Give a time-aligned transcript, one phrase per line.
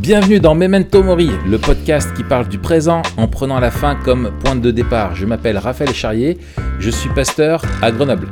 [0.00, 4.30] Bienvenue dans Memento Mori, le podcast qui parle du présent en prenant la fin comme
[4.44, 5.14] point de départ.
[5.14, 6.38] Je m'appelle Raphaël Charrier,
[6.78, 8.28] je suis pasteur à Grenoble.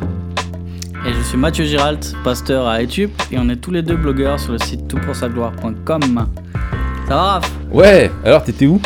[1.07, 4.39] Et je suis Mathieu Giralt, pasteur à Etup, et on est tous les deux blogueurs
[4.41, 6.27] sur le site toutpoursagloire.com.
[7.09, 7.52] Ça va Raph?
[7.71, 8.80] Ouais, alors t'étais où?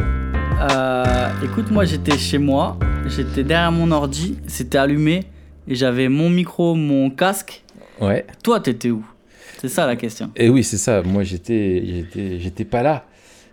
[0.00, 5.24] Euh, Écoute, moi j'étais chez moi, j'étais derrière mon ordi, c'était allumé,
[5.66, 7.62] et j'avais mon micro, mon casque.
[8.00, 8.26] Ouais.
[8.42, 9.04] Toi, t'étais où?
[9.60, 10.30] C'est ça la question.
[10.36, 11.02] Et oui, c'est ça.
[11.02, 13.04] Moi, j'étais, j'étais, j'étais pas là.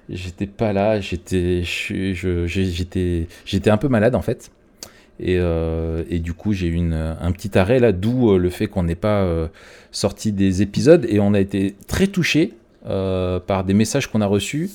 [0.10, 1.02] J'étais pas là.
[1.02, 4.52] J'étais, j'étais, j'étais un peu malade en fait.
[5.20, 8.50] Et, euh, et du coup, j'ai eu une, un petit arrêt là, d'où euh, le
[8.50, 9.48] fait qu'on n'ait pas euh,
[9.92, 11.06] sorti des épisodes.
[11.10, 12.54] Et on a été très touchés
[12.88, 14.70] euh, par des messages qu'on a reçus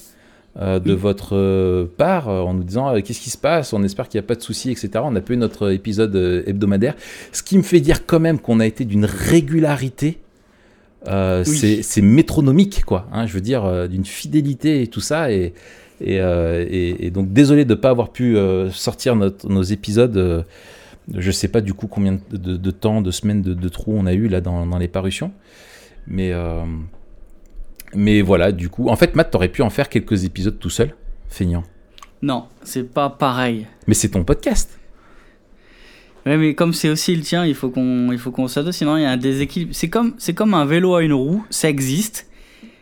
[0.61, 0.95] de Oui.
[0.95, 4.35] votre part en nous disant qu'est-ce qui se passe, on espère qu'il n'y a pas
[4.35, 4.91] de soucis, etc.
[4.97, 6.15] On a pas eu notre épisode
[6.47, 6.95] hebdomadaire.
[7.33, 10.19] Ce qui me fait dire quand même qu'on a été d'une régularité.
[11.09, 11.83] Euh, Oui.
[11.83, 13.07] c'est- métronomique, quoi.
[13.13, 15.33] hein, je veux dire, euh, d'une fidélité et tout ça.
[15.33, 15.53] Et,
[16.01, 19.63] et, euh, et- et donc, désolé de ne pas avoir pu euh, sortir notre- nos
[19.63, 20.45] épisodes.
[21.13, 23.93] je sais pas du coup combien de, de- de temps, de semaines de, de trous
[23.97, 25.33] on a eu là dans, dans les parutions.
[26.07, 26.33] Mais,
[27.95, 28.89] mais voilà, du coup.
[28.89, 30.95] En fait, Matt, t'aurais pu en faire quelques épisodes tout seul,
[31.29, 31.65] feignant.
[32.23, 33.67] Non, c'est pas pareil.
[33.87, 34.79] Mais c'est ton podcast.
[36.25, 39.03] Ouais, mais comme c'est aussi le tien, il faut qu'on il faut qu'on sinon il
[39.03, 39.73] y a un déséquilibre.
[39.75, 42.29] C'est comme, c'est comme un vélo à une roue, ça existe,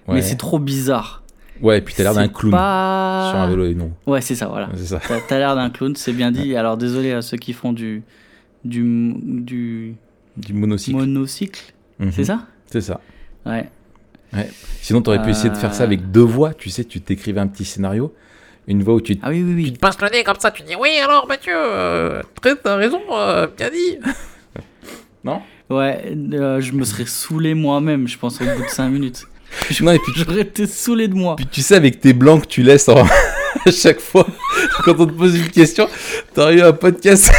[0.09, 1.23] Ouais, mais c'est trop bizarre.
[1.63, 3.93] ouais et puis t'as l'air d'un clown pas- sur un vélo et non.
[4.07, 4.69] Ouais, c'est ça, voilà.
[4.77, 4.99] C'est.
[5.29, 6.55] T'as l'air d'un clown, c'est bien dit.
[6.57, 8.03] Alors désolé à ceux qui font du
[8.65, 9.95] du du
[10.37, 10.97] Du monocycle.
[10.99, 12.13] monocycle, Mhm.
[12.13, 12.47] c'est ça?
[12.67, 13.01] C'est ça.
[13.47, 13.69] Ouais.
[14.83, 15.87] Sinon, t'aurais pu essayer de faire ça Euh.
[15.87, 16.55] avec deux voix.
[16.55, 18.15] Tu sais, tu t'écrivais un petit scénario.
[18.67, 19.73] Une voix où tu Ah oui oui Tu oui.
[19.73, 23.01] te passes le nez comme ça, tu dis oui alors Mathieu, euh, très t'as raison,
[23.13, 23.99] euh, bien dit.
[25.25, 25.41] Non?
[25.69, 29.25] Ouais, euh, je me serais saoulé moi-même, je pense au bout de 5 minutes.
[29.83, 31.37] Non, et puis tu, J'aurais été saoulé de moi.
[31.37, 33.05] puis tu sais, avec tes blancs que tu laisses en-
[33.67, 34.27] à chaque fois,
[34.85, 35.89] quand on te pose une question,
[36.35, 37.31] t'aurais eu un podcast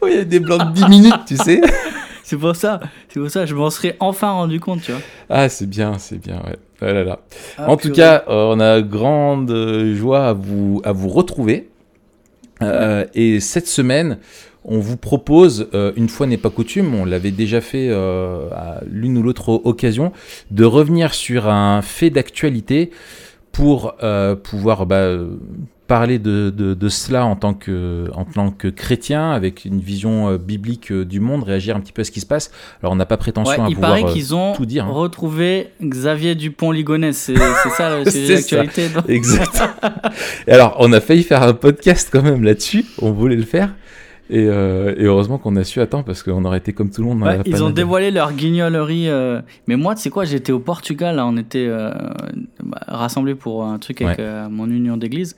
[0.00, 1.60] où il y a des blancs de 10 minutes, tu sais.
[2.24, 5.00] C'est pour ça, c'est pour ça, je m'en serais enfin rendu compte, tu vois.
[5.28, 6.56] Ah, c'est bien, c'est bien, ouais.
[6.82, 7.20] Là là.
[7.58, 11.68] Ah, en tout cas, euh, on a grande euh, joie à vous, à vous retrouver.
[12.62, 14.18] Euh, et cette semaine,
[14.64, 18.80] on vous propose, euh, une fois n'est pas coutume, on l'avait déjà fait euh, à
[18.88, 20.12] l'une ou l'autre occasion,
[20.50, 22.90] de revenir sur un fait d'actualité
[23.52, 25.14] pour euh, pouvoir bah,
[25.86, 30.30] parler de, de- de cela en tant, que, en tant que chrétien, avec une vision
[30.30, 32.50] euh, biblique euh, du monde, réagir un petit peu à ce qui se passe.
[32.82, 33.90] Alors, on n'a pas prétention Ouais, à il pouvoir...
[33.92, 34.90] paraît euh, qu'ils ont tout dire, hein.
[34.90, 37.12] retrouvé Xavier Dupont-Ligonnès.
[37.14, 39.62] C'est c'est ça C'est non Exact.
[40.46, 42.86] Et alors, on a failli faire un podcast quand même là-dessus.
[43.02, 43.74] On voulait le faire.
[44.30, 47.02] Et, euh, et heureusement qu'on a su à temps parce qu'on aurait été comme tout
[47.02, 47.22] le monde.
[47.22, 49.10] Ouais, ils ont dévoilé leur guignolerie.
[49.10, 51.90] euh, Mais moi, tu sais quoi, j'étais au Portugal, là, on était euh,
[52.88, 54.24] rassemblés pour un truc avec Ouais.
[54.24, 55.36] euh, mon union d'église.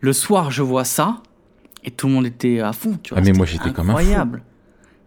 [0.00, 1.22] Le soir, je vois ça,
[1.84, 3.18] et tout le monde était à fond, tu vois.
[3.18, 3.94] Ah, mais c'était moi, j'étais comme un.
[3.94, 4.42] Incroyable.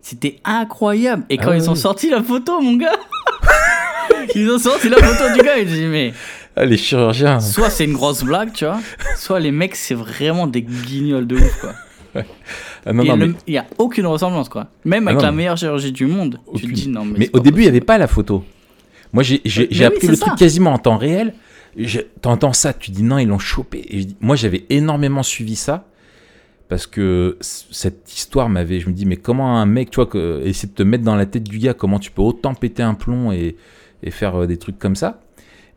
[0.02, 1.26] C'était incroyable.
[1.30, 2.96] Et Ah quand ils ont sorti la photo, mon gars,
[4.36, 6.14] ils ont sorti la photo du gars, et j'ai dit, mais
[6.56, 7.40] Ah, les chirurgiens.
[7.40, 8.80] soit c'est une grosse blague, tu vois,
[9.18, 11.74] soit les mecs, c'est vraiment des guignols de ouf, quoi.
[12.86, 14.68] Ah, non, Et non, le- mais, Il y a aucune ressemblance, quoi.
[14.86, 16.70] Même Ah avec non, la mais- meilleure chirurgie du monde, tu Aucune.
[16.70, 17.20] te dis non, mais.
[17.20, 18.44] mais au début, il n'y avait pas la photo.
[19.14, 20.26] Moi, j'ai oui, appris le ça.
[20.28, 21.34] truc quasiment en temps réel.
[22.22, 24.08] T'entends ça, tu dis non, ils l'ont chopé.
[24.20, 25.88] Moi, j'avais énormément suivi ça.
[26.70, 28.80] Parce que cette histoire m'avait.
[28.80, 31.16] Je me dis, mais comment un mec, tu vois, que, essayer de te mettre dans
[31.16, 33.56] la tête du gars, comment tu peux autant péter un plomb et,
[34.10, 35.22] faire euh, des trucs comme ça?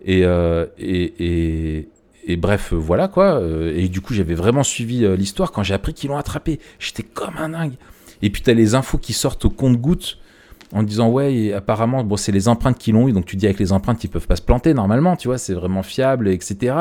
[0.05, 1.89] Et, euh, et, et,
[2.27, 3.41] et bref, euh, voilà quoi.
[3.75, 5.53] Et du coup, j'avais vraiment suivi l'histoire.
[5.53, 7.75] Quand j'ai appris qu'ils l'ont attrapé, j'étais comme un dingue.
[8.23, 10.19] Et puis, tu as les infos qui sortent au compte-gouttes
[10.73, 13.13] en disant, ouais, et apparemment, bon, c'est les empreintes qu'ils l'ont eu.
[13.13, 15.55] Donc, tu dis, avec les empreintes, ils peuvent pas se planter normalement, tu vois, c'est
[15.55, 16.75] vraiment fiable, etc.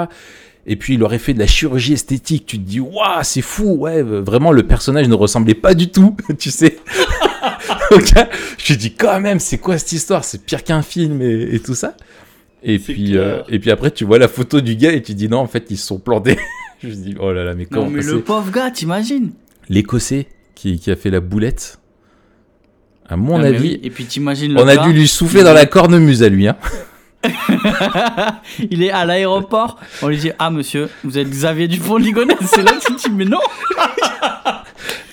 [0.68, 2.46] Et puis, il aurait fait de la chirurgie esthétique.
[2.46, 6.16] Tu te dis, waouh, c'est fou, ouais, vraiment, le personnage ne ressemblait pas du tout,
[6.38, 6.78] tu sais.
[8.16, 10.24] Là, je me dis, quand même, c'est quoi cette histoire?
[10.24, 11.96] C'est pire qu'un film et, et tout ça.
[12.62, 15.30] Et puis, euh, et puis après, tu vois la photo du gars et tu dis,
[15.30, 16.38] non, en fait, ils se sont plantés.
[16.84, 19.32] je me dis, oh là là, mais comment Non, mais passer le pauvre gars, t'imagines?
[19.70, 21.79] L'Écossais qui, qui a fait la boulette,
[23.10, 25.44] à mon Ah, avis, oui, Et puis t'imagines le on a gars, dû lui souffler
[25.44, 26.48] dans la cornemuse à lui.
[26.48, 26.56] Hein.
[28.72, 32.38] il est à l'aéroport, on lui dit Ah monsieur, vous êtes Xavier Dupont-Ligonnès.
[32.46, 33.40] C'est là te dis Mais non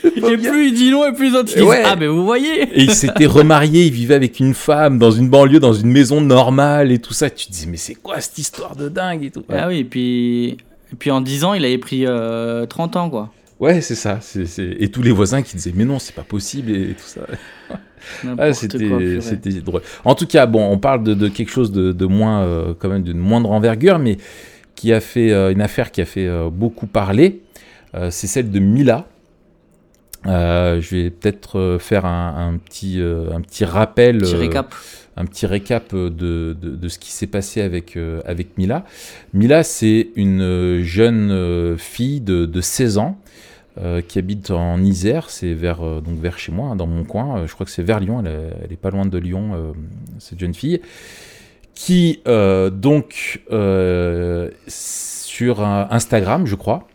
[0.05, 1.83] Et plus il dit non, et plus les autres ils disent Ouais.
[1.85, 5.29] Ah, ben vous voyez Et il s'était remarié, il vivait avec une femme dans une
[5.29, 7.29] banlieue, dans une maison normale et tout ça.
[7.29, 9.45] Tu te dis, mais c'est quoi cette histoire de dingue et tout?
[9.49, 10.47] Ouais, Ah oui, et puis,
[10.93, 13.31] et puis en 10 ans, il avait pris euh, 30 ans, quoi.
[13.59, 14.21] Ouais, c'est ça.
[14.59, 17.23] Et tous les voisins qui disaient, mais non, c'est pas possible et tout ça.
[18.39, 18.79] Ah, c'était
[19.65, 19.83] drôle.
[20.05, 22.89] En tout cas, bon, on parle de, de quelque chose de, de moins, euh, quand
[22.89, 24.17] même, d'une moindre envergure, mais
[24.75, 27.41] qui a fait euh, une affaire qui a fait euh, beaucoup parler.
[28.11, 29.07] C'est celle de Mila.
[30.27, 34.75] Je vais peut-être faire un, un petit, un petit rappel, Petit récap.
[35.17, 36.11] un petit récap de,
[36.61, 38.85] de, ce qui s'est passé avec, avec Mila.
[39.33, 43.19] Mila, c'est une jeune fille de, de 16 ans
[43.79, 47.05] euh, qui habite en Isère, c'est vers, euh, donc vers chez moi, hein, dans mon
[47.05, 47.39] coin.
[47.41, 49.73] Euh, je crois que c'est vers Lyon, elle, est- pas loin de Lyon, euh,
[50.19, 50.81] cette jeune fille,
[51.75, 52.21] qui
[52.73, 53.43] donc
[54.69, 56.89] sur Instagram, je crois,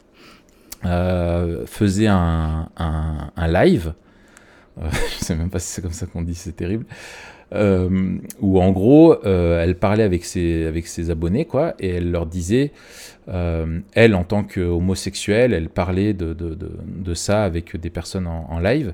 [0.83, 3.93] faisait un, un- un live.
[4.81, 6.85] Je sais même pas si c'est comme ça qu'on dit, c'est terrible.
[7.53, 12.09] Euh, où en gros, euh, elle parlait avec ses, avec ses abonnés, quoi, et elle
[12.09, 12.71] leur disait,
[13.27, 18.59] euh, elle en tant qu'homosexuelle, elle parlait de, de, de, ça avec des personnes en,
[18.59, 18.93] live.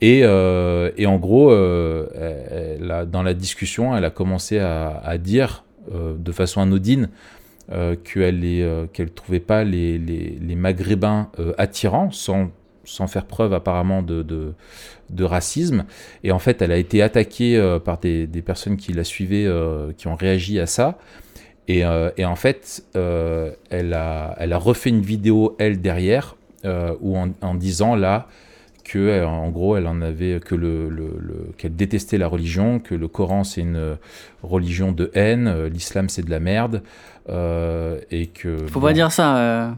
[0.00, 6.62] Et, euh, et en gros, dans la discussion, elle a commencé à, dire de façon
[6.62, 7.10] anodine
[8.04, 11.28] qu'elle ne trouvait pas les, les, les maghrébins
[11.58, 12.50] attirants, sans,
[12.84, 14.54] sans faire preuve apparemment de,
[15.12, 15.84] de, racisme.
[16.24, 19.46] Et en fait, elle a été attaquée euh, par des, des personnes qui la suivaient,
[19.46, 20.98] euh, qui ont réagi à ça.
[21.68, 26.36] Et, euh, et en fait, elle, a, elle a refait une vidéo, elle, derrière,
[27.00, 28.28] où en, en disant là
[28.84, 32.96] que, en gros, elle en avait, que le, le- le- qu'elle détestait la religion, que
[32.96, 33.96] le Coran c'est une
[34.42, 36.82] religion de haine, l'islam c'est de la merde,
[37.28, 38.66] et que.
[38.66, 39.76] Faut bon, pas dire ça.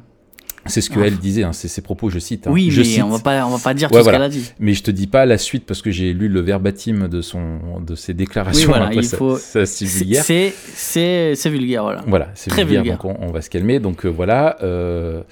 [0.66, 2.46] C'est ce qu'elle disait, hein, c'est ses propos, je cite.
[2.46, 2.50] hein.
[2.52, 4.18] Oui, je mais cite, on va pas, on va pas dire Ouais, tout voilà.
[4.18, 4.52] ce qu'elle a dit.
[4.60, 7.80] mais je te dis pas la suite parce que j'ai lu le verbatim de son,
[7.86, 8.60] de ses déclarations.
[8.62, 10.24] Oui, voilà, Après, il ça- faut- ça, c'est vulgaire.
[10.24, 12.02] c'est, c'est, c'est vulgaire, voilà.
[12.06, 12.98] Voilà, c'est Très vulgaire, vulgaire.
[13.02, 13.78] donc on, on va se calmer.
[13.78, 15.22] Donc euh, voilà, euh,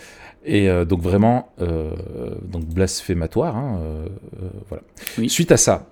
[0.44, 3.56] et euh, donc vraiment, donc blasphématoire.
[3.56, 3.78] hein,
[4.68, 4.82] voilà.
[5.18, 5.28] Oui.
[5.30, 5.86] Suite à ça,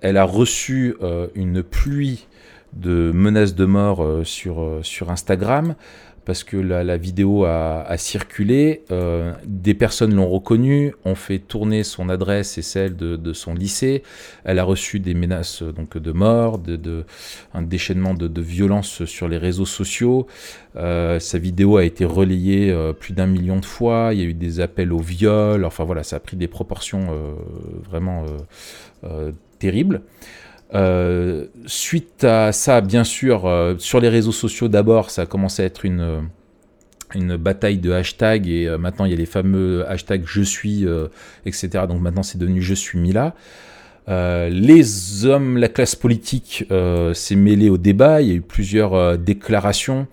[0.00, 0.94] elle a reçu
[1.34, 2.26] une pluie
[2.72, 5.74] de menaces de mort sur, sur Instagram
[6.26, 11.38] parce que la, la vidéo a, a circulé, euh, des personnes l'ont reconnue, ont fait
[11.38, 14.02] tourner son adresse et celle de, de son lycée.
[14.44, 17.04] Elle a reçu des menaces euh, donc de mort, de, de-
[17.54, 20.26] un déchaînement de, de violence sur les réseaux sociaux.
[20.76, 24.10] Euh, sa vidéo a été relayée euh, plus d'un million de fois.
[24.12, 25.64] Il y a eu des appels au viol.
[25.64, 27.34] Enfin voilà, ça a pris des proportions euh,
[27.88, 28.24] vraiment
[29.04, 30.02] euh, terribles.
[30.76, 35.62] Euh, suite à ça, bien sûr, euh, sur les réseaux sociaux d'abord, ça a commencé
[35.62, 36.28] à être une,
[37.16, 40.84] euh, bataille de hashtags et maintenant il y a les fameux hashtags je suis,
[41.46, 41.84] etc.
[41.88, 43.34] Donc maintenant c'est devenu je suis Mila.
[44.08, 46.66] Les hommes, la classe politique
[47.14, 48.20] s'est mêlée au débat.
[48.20, 50.08] Il y a eu plusieurs déclarations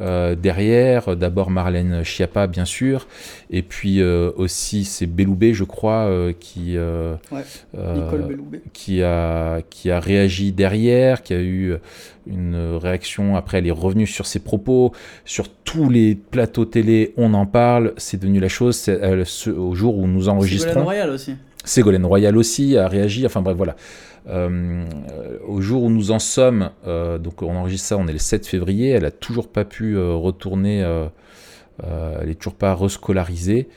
[0.00, 1.16] euh, derrière.
[1.16, 3.06] D'abord Marlène Schiappa, bien sûr,
[3.50, 6.76] et puis euh, aussi c'est Belloubet, je crois, euh, qui
[7.32, 7.42] Ouais,
[7.74, 8.60] Belloubet.
[8.72, 11.74] qui a qui a réagi derrière, qui a eu
[12.26, 13.36] une réaction.
[13.36, 14.92] Après, elle est revenue sur ses propos,
[15.24, 17.92] sur tous les plateaux télé, on en parle.
[17.96, 18.76] C'est devenu la chose.
[18.76, 20.82] C'est, elle, ce- au jour où nous Ségolène enregistrons.
[20.84, 21.34] Royal aussi.
[21.64, 23.26] Ségolène Royal aussi a réagi.
[23.26, 23.76] Enfin bref, voilà.
[24.28, 24.84] Euh,
[25.46, 28.46] au jour où nous en sommes, euh, donc on enregistre ça, on est le 7
[28.46, 28.90] février.
[28.90, 30.80] Elle a toujours pas pu euh, retourner.
[31.82, 33.68] elle est toujours pas rescolarisée.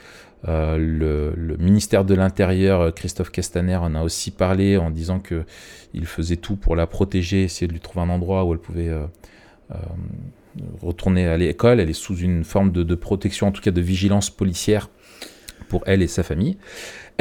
[0.45, 5.43] Le, ministère de l'Intérieur, Christophe Castaner, en a aussi parlé en disant que
[5.93, 8.91] il faisait tout pour la protéger, essayer de lui trouver un endroit où elle pouvait
[10.81, 11.79] retourner à l'école.
[11.79, 14.89] Elle est sous une forme de protection, en tout cas de vigilance policière
[15.67, 16.57] pour elle et sa famille.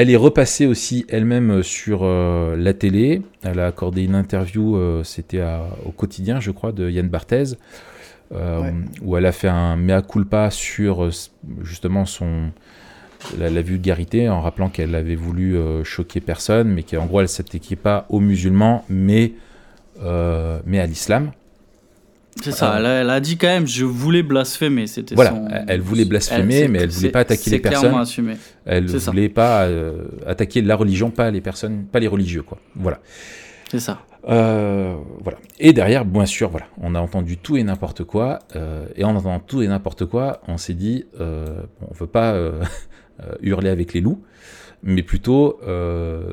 [0.00, 3.22] Elle est repassée aussi elle-même sur euh, la télé.
[3.42, 5.42] Elle a accordé une interview, euh, c'était
[5.84, 7.56] au quotidien, je crois, de Yann Barthez,
[8.32, 8.72] euh, Ouais.
[9.02, 11.10] où elle a fait un mea culpa sur euh,
[11.62, 12.52] justement son
[13.40, 17.28] la, la vulgarité, en rappelant qu'elle avait voulu euh, choquer personne, mais qu'en gros elle
[17.28, 19.32] s'attaquait pas aux musulmans, mais
[20.04, 21.32] euh, mais à l'islam.
[22.42, 24.86] C'est ça, elle a, elle a dit quand même, je voulais blasphémer.
[24.86, 28.00] C'était Voilà, son- elle- voulait blasphémer, mais elle voulait pas attaquer c'est les clairement personnes.
[28.00, 28.34] assumé.
[28.66, 29.10] Elle ça.
[29.10, 32.58] voulait pas euh, attaquer la religion, pas les personnes, pas les religieux, quoi.
[32.76, 33.00] Voilà.
[33.70, 34.00] C'est ça.
[34.28, 35.38] Euh, voilà.
[35.58, 38.40] Et derrière, bien sûr, voilà, on a entendu tout et n'importe quoi.
[38.56, 41.26] euh, et en entendant tout et n'importe quoi, on s'est dit, bon,
[41.90, 42.36] on veut pas
[43.42, 44.22] hurler avec les loups,
[44.82, 46.32] mais plutôt euh,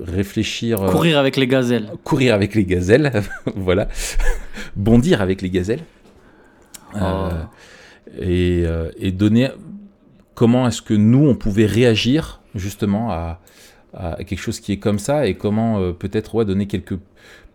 [0.00, 1.90] réfléchir, euh, Courir avec les gazelles.
[2.04, 3.10] courir avec les gazelles,
[3.56, 3.88] voilà,
[4.76, 5.82] bondir avec les gazelles,
[6.94, 6.98] Oh.
[7.00, 7.44] euh,
[8.20, 8.64] et,
[8.98, 9.48] et donner
[10.34, 13.40] comment est-ce que nous on pouvait réagir justement à,
[13.94, 16.98] à quelque chose qui est comme ça et comment peut-être ouais, donner quelques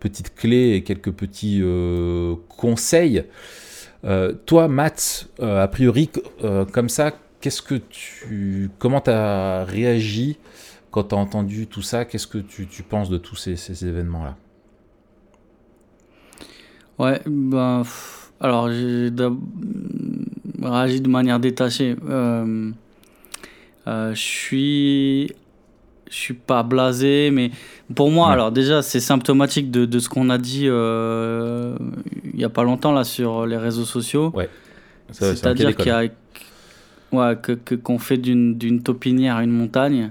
[0.00, 1.62] petites clés et quelques petits
[2.48, 3.22] conseils.
[4.04, 6.10] Euh, toi, Matt, euh, a priori,
[6.44, 10.38] euh, comme ça, qu'est-ce que tu, comment tu as réagi
[10.90, 13.86] quand tu as entendu tout ça, qu'est-ce que tu, tu penses de tous ces, ces
[13.86, 14.36] événements-là?
[16.98, 17.82] Ouais, ben,
[18.40, 19.10] alors j'ai
[20.62, 21.94] réagi de manière détachée.
[22.08, 22.70] Euh,
[23.86, 25.26] euh, je suis,
[26.10, 27.50] je suis pas blasé, mais
[27.94, 28.32] pour moi, Ouais.
[28.32, 31.76] alors déjà, c'est symptomatique de, de ce qu'on a dit euh,
[32.34, 34.32] il y a pas longtemps là sur les réseaux sociaux.
[34.32, 34.48] Quelle
[35.36, 36.02] C'est-à-dire qu'il y a
[37.12, 40.10] ouais, que qu'on fait d'une d'une taupinière une montagne.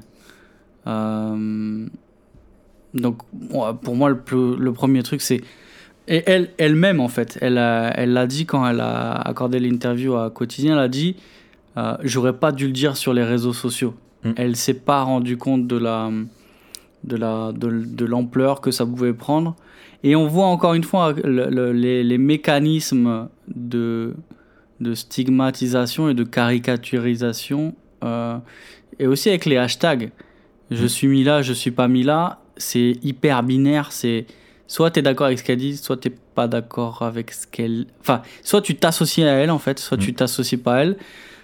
[0.88, 1.86] Euh,
[2.94, 3.18] donc
[3.52, 5.42] ouais, pour moi le, plus- le premier truc c'est
[6.08, 10.16] et elle elle-même en fait elle a- elle l'a dit quand elle a accordé l'interview
[10.16, 11.16] à quotidien elle a dit
[11.78, 13.94] euh, j'aurais pas dû le dire sur les réseaux sociaux.
[14.24, 14.32] Mm.
[14.38, 16.10] Elle s'est pas rendu compte de la
[17.04, 19.56] de la de, de l'ampleur que ça pouvait prendre
[20.04, 24.14] et on voit encore une fois le- le- les, les mécanismes de
[24.80, 28.38] de stigmatisation et de caricaturisation euh,
[29.00, 30.12] et aussi avec les hashtags
[30.72, 30.90] je Mm.
[30.90, 34.26] suis mis là je suis pas mis là c'est hyper binaire c'est
[34.68, 37.86] soit tu es d'accord avec ce qu'elle dit soit tu pas d'accord avec ce qu'elle
[38.02, 40.02] enfin soit tu t'associes à elle en fait soit Mm.
[40.02, 40.98] tu t'associes pas à elle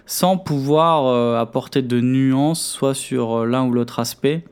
[0.05, 4.43] sans pouvoir euh, apporter de nuances soit sur euh, l'un ou l'autre aspect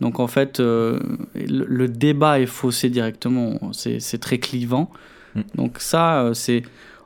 [0.00, 0.98] donc en fait euh,
[1.34, 4.90] le, le débat est faussé directement c'est très clivant
[5.36, 5.40] Mm.
[5.54, 6.62] donc ça c'est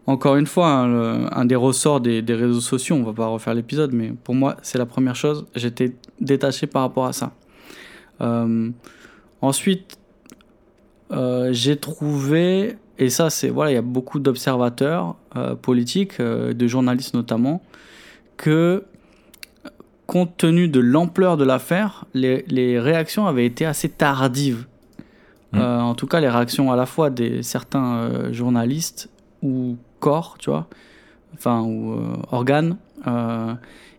[0.06, 3.26] encore une fois, hein, le- un des ressorts des, des réseaux sociaux, on va pas
[3.26, 5.46] refaire l'épisode, mais pour moi, c'est la première chose.
[5.54, 7.32] J'étais détaché par rapport à ça.
[8.20, 8.70] Euh,
[9.40, 9.96] ensuite,
[11.10, 16.66] euh, j'ai trouvé, et ça, c'est voilà, il y a beaucoup d'observateurs euh, politiques, de
[16.66, 17.62] journalistes notamment,
[18.36, 18.84] que
[20.06, 24.66] compte tenu de l'ampleur de l'affaire, les, les réactions avaient été assez tardives.
[25.52, 25.58] Mm.
[25.58, 29.08] Euh, en tout cas, les réactions à la fois des certains journalistes
[29.42, 30.66] ou corps, tu vois,
[31.36, 33.54] enfin, ou euh, organes, euh,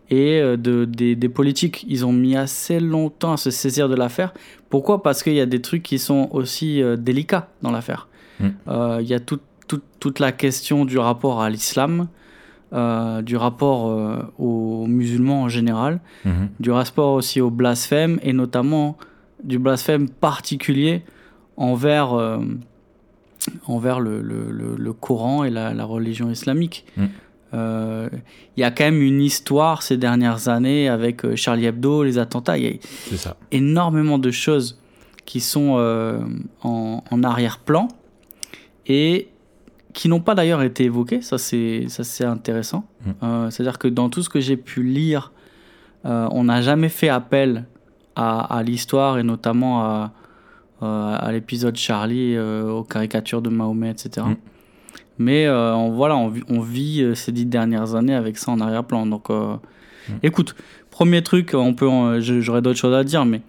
[0.08, 1.84] et euh, de, des, des politiques.
[1.88, 4.30] Ils ont mis assez longtemps à se saisir de l'affaire.
[4.70, 5.02] Pourquoi?
[5.02, 8.02] Parce qu'il y a des trucs qui sont aussi délicats dans l'affaire.
[8.40, 8.46] Mm.
[8.68, 12.06] Euh, Il y a tout- tout- toute la question du rapport à l'islam,
[12.72, 15.94] euh, du rapport euh, aux musulmans en général,
[16.24, 16.48] Mhm.
[16.60, 18.96] du rapport aussi au blasphème, et notamment
[19.42, 21.02] du blasphème particulier
[21.56, 22.38] envers, euh,
[23.66, 26.84] envers le, le- le- le Coran et la, la religion islamique.
[26.96, 27.04] Mm.
[27.54, 28.08] Euh,
[28.56, 32.18] Il y a quand même une histoire ces dernières années avec euh, Charlie Hebdo, les
[32.18, 32.58] attentats.
[32.58, 32.80] Il y
[33.14, 33.36] a ça.
[33.52, 34.78] énormément de choses
[35.24, 36.20] qui sont euh,
[36.62, 37.88] en, en arrière-plan
[38.86, 39.28] et
[39.92, 41.22] qui n'ont pas d'ailleurs été évoquées.
[41.22, 42.84] Ça, c'est ça, c'est intéressant.
[43.04, 43.10] Mm.
[43.22, 45.32] Euh, C'est-à-dire que dans tout ce que j'ai pu lire,
[46.04, 47.64] on n'a jamais fait appel
[48.14, 50.12] à, à l'histoire et notamment à,
[50.80, 54.26] à l'épisode Charlie, euh, aux caricatures de Mahomet, etc.
[54.26, 54.34] Mm.
[55.18, 58.50] Mais euh, on, voilà, on, vit- on vit euh, ces dix dernières années avec ça
[58.52, 59.06] en arrière-plan.
[59.06, 59.54] Donc, euh,
[60.08, 60.12] Mm.
[60.22, 60.54] écoute,
[60.90, 61.88] premier truc, on peut,
[62.20, 63.40] j'aurais d'autres choses à dire, mais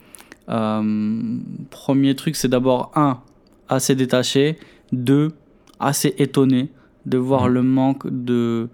[0.50, 1.38] euh,
[1.70, 3.20] premier truc, c'est d'abord un,
[3.70, 4.58] assez détaché,
[4.92, 5.34] deux,
[5.80, 6.70] assez étonné
[7.06, 7.54] de voir Mm.
[7.54, 8.70] le manque de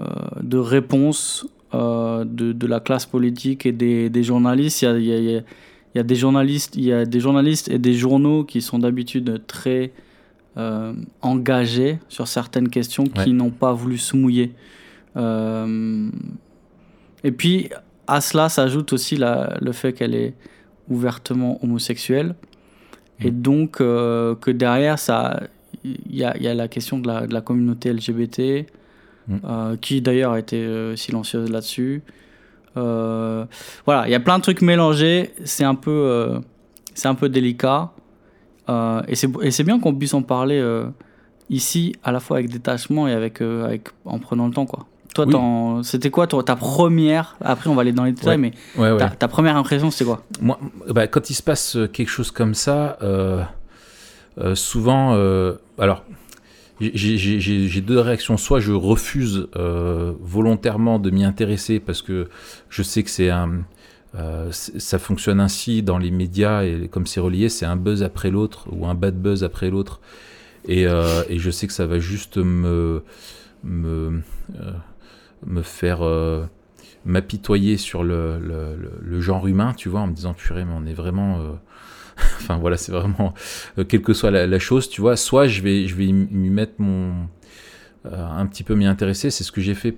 [0.00, 0.04] euh,
[0.42, 4.82] de réponse euh, de, de la classe politique et des, des journalistes.
[4.82, 5.42] Il y a, il y a-
[5.94, 8.78] il y a- des journalistes, il y a des journalistes et des journaux qui sont
[8.78, 9.92] d'habitude très
[10.56, 10.92] euh,
[11.22, 14.54] engagés sur certaines questions qui n'ont pas voulu se mouiller.
[15.16, 16.10] Euh,
[17.22, 17.70] et puis
[18.06, 20.34] à cela s'ajoute aussi la- le fait qu'elle est
[20.88, 22.34] ouvertement homosexuelle.
[23.20, 23.40] Et Mm.
[23.42, 25.40] donc euh, que derrière, ça,
[25.84, 28.66] il y a, il y a la question de la, de la communauté LGBT,
[29.28, 29.76] Mm.
[29.80, 32.02] qui d'ailleurs a été silencieuse là-dessus.
[32.78, 33.44] Euh,
[33.84, 35.32] voilà, il y a plein de trucs mélangés.
[35.44, 36.38] C'est un peu, euh,
[36.94, 37.90] c'est un peu délicat.
[38.68, 40.62] Euh, et c'est et c'est bien qu'on puisse en parler
[41.50, 44.86] ici, à la fois avec détachement et avec, avec en prenant le temps, quoi.
[45.14, 45.84] Toi, Oui.
[45.84, 48.98] c'était quoi toi, ta première Après, on va aller dans les détails, mais Ouais, ouais.
[48.98, 50.22] ta, ta première impression, c'était quoi?
[50.40, 50.58] Moi,
[50.90, 53.42] bah, quand il se passe quelque chose comme ça, euh,
[54.38, 56.04] euh, souvent, euh, alors,
[56.80, 58.36] j'ai- deux réactions.
[58.36, 62.28] Soit je refuse euh, volontairement de m'y intéresser parce que
[62.70, 63.62] je sais que c'est un,
[64.14, 68.30] euh, ça fonctionne ainsi dans les médias et comme c'est relié, c'est un buzz après
[68.30, 70.00] l'autre ou un bad buzz après l'autre.
[70.66, 73.02] Et, euh, je sais que ça va juste me,
[73.64, 74.22] me,
[75.46, 76.00] me faire
[77.04, 80.74] m'apitoyer sur le, le, le- le genre humain, tu vois, en me disant purée, mais
[80.76, 81.58] on est vraiment.
[82.40, 83.34] Enfin voilà, c'est vraiment.
[83.78, 86.50] euh, quelle que soit la, la chose, tu vois, soit je vais, je vais m'y
[86.50, 87.12] mettre mon.
[88.06, 89.96] euh, un petit peu m'y intéresser, c'est ce que j'ai fait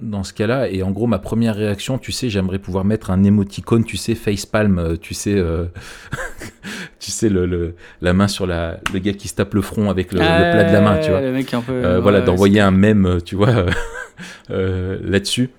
[0.00, 0.68] dans ce cas-là.
[0.70, 4.14] Et en gros, ma première réaction, tu sais, j'aimerais pouvoir mettre un émoticône, tu sais,
[4.14, 5.66] facepalm, euh, tu sais, euh,
[6.98, 9.90] tu sais, le, le- la main sur la, le gars qui se tape le front
[9.90, 11.20] avec le, le plat de la main, tu vois.
[11.20, 11.72] Le mec un peu.
[11.72, 13.66] Euh, ouais, voilà, d'envoyer un mème, tu vois,
[14.50, 15.50] euh, là-dessus.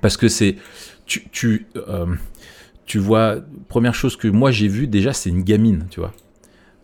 [0.00, 0.56] Parce que c'est.
[1.06, 1.66] Tu, tu,
[2.92, 3.36] tu vois,
[3.68, 6.12] première chose que moi j'ai vue, déjà, c'est une gamine, tu vois.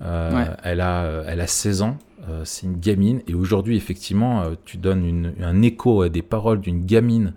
[0.01, 0.47] Euh, Ouais.
[0.63, 1.99] elle, a, elle a 16 ans,
[2.31, 3.21] euh, c'est une gamine.
[3.29, 7.35] Et aujourd'hui, effectivement, euh, tu donnes une- un écho à des paroles d'une gamine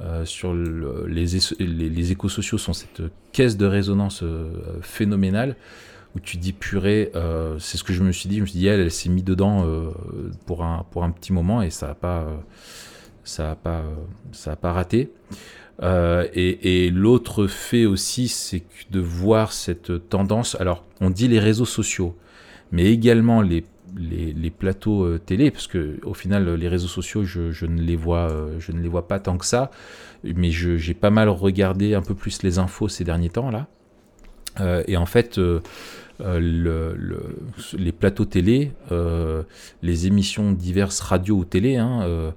[0.00, 4.52] euh, sur le- les, es- les, les échos sociaux, sont cette caisse de résonance euh,
[4.82, 5.56] phénoménale
[6.14, 8.36] où tu dis purée, euh, c'est ce que je me suis dit.
[8.36, 9.88] Je me suis dit, elle, elle s'est mis dedans euh,
[10.46, 12.36] pour, un, pour un petit moment et ça n'a pas, euh,
[13.24, 13.94] ça a pas, euh,
[14.30, 15.10] ça a pas raté.
[15.82, 20.56] Euh, et l'autre fait aussi, c'est de voir cette tendance.
[20.60, 22.16] Alors, on dit les réseaux sociaux,
[22.72, 23.64] mais également les,
[24.50, 28.56] plateaux euh, télé, parce que au final, les réseaux sociaux, je, ne les vois, euh,
[28.58, 29.70] je ne les vois pas tant que ça.
[30.24, 33.66] Mais j'ai pas mal regardé un peu plus les infos ces derniers temps là.
[34.88, 35.60] Et en fait, le-
[36.18, 37.36] le-
[37.76, 38.72] les plateaux télé,
[39.82, 42.32] les émissions diverses radio ou télé, hein,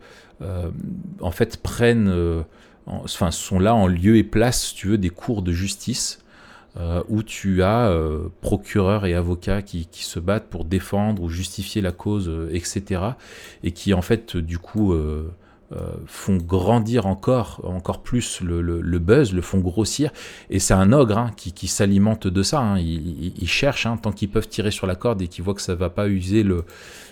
[1.21, 2.13] en fait prennent,
[2.89, 6.19] en- enfin sont là en lieu et place, si tu veux, des cours de justice
[6.77, 11.29] euh, où tu as euh, procureurs et avocats qui, qui se battent pour défendre ou
[11.29, 13.01] justifier la cause, euh, etc.
[13.63, 14.93] Et qui en fait du coup
[16.07, 20.09] font grandir encore, encore plus le, le- buzz, le font grossir.
[20.49, 22.59] Et c'est un ogre hein, qui, qui s'alimente de ça.
[22.59, 22.77] hein.
[23.45, 25.89] Cherchent, hein, tant qu'ils peuvent tirer sur la corde et qu'ils voient que ça va
[25.91, 26.65] pas user le,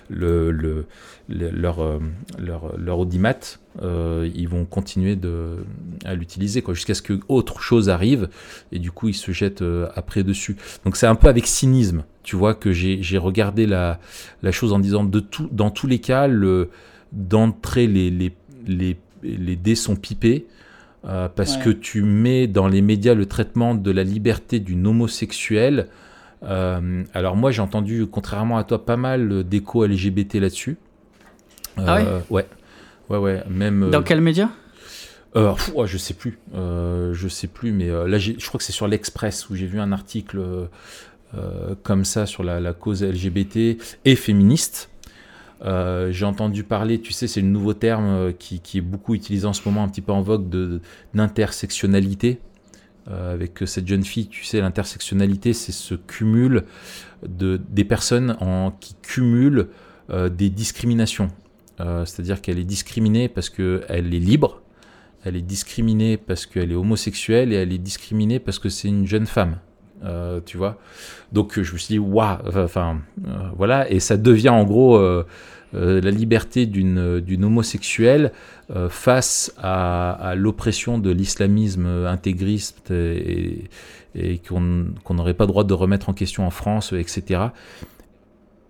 [0.09, 0.85] le, le-
[1.29, 1.99] le- leur,
[2.39, 5.57] leur, leur audimat, euh, ils vont continuer de,
[6.05, 8.29] à l'utiliser jusqu'à ce que autre chose arrive
[8.71, 10.55] et du coup ils se jettent euh, après dessus.
[10.85, 13.99] Donc c'est un peu avec cynisme, tu vois, que j'ai regardé la,
[14.41, 16.69] la chose en disant de tout, dans tous les cas, le,
[17.11, 18.33] d'entrée les, les,
[18.65, 20.45] les, les dés sont pipés.
[21.05, 21.63] euh, parce Ouais.
[21.65, 25.87] que tu mets dans les médias le traitement de la liberté d'une homosexuelle.
[26.41, 30.77] Alors moi j'ai entendu, contrairement à toi, pas mal d'échos LGBT là-dessus.
[31.77, 32.05] Ah ouais?
[32.29, 32.45] Ouais.
[33.09, 33.83] Ouais, ouais, même.
[33.83, 34.49] euh, Dans quel média?
[35.35, 36.39] Euh, pff, je sais plus.
[36.55, 39.67] Euh, je sais plus, mais euh, là, je crois que c'est sur l'Express où j'ai
[39.67, 40.41] vu un article
[41.83, 44.89] comme ça sur la, la cause LGBT et féministe.
[45.63, 49.53] J'ai entendu parler, tu sais, c'est le nouveau terme qui, qui est beaucoup utilisé en
[49.53, 50.81] ce moment, un petit peu en vogue, de-
[51.13, 52.39] d'intersectionnalité.
[53.09, 56.63] Avec cette jeune fille, tu sais, l'intersectionnalité, c'est ce cumul
[57.25, 59.67] de, des personnes en, qui cumulent
[60.31, 61.29] des discriminations.
[61.79, 64.61] Euh, C'est-à-dire qu'elle est discriminée parce qu'elle est libre,
[65.23, 69.05] elle est discriminée parce qu'elle est homosexuelle et elle est discriminée parce que c'est une
[69.05, 69.57] jeune femme.
[70.03, 70.77] Euh, tu vois
[71.31, 74.99] Donc je me suis dit, waouh, enfin euh, voilà, et ça devient en gros
[75.73, 78.31] la liberté d'une homosexuelle
[78.89, 83.69] face à, l'oppression de l'islamisme intégriste et,
[84.47, 87.49] qu'on n'aurait pas le droit de remettre en question en France, etc.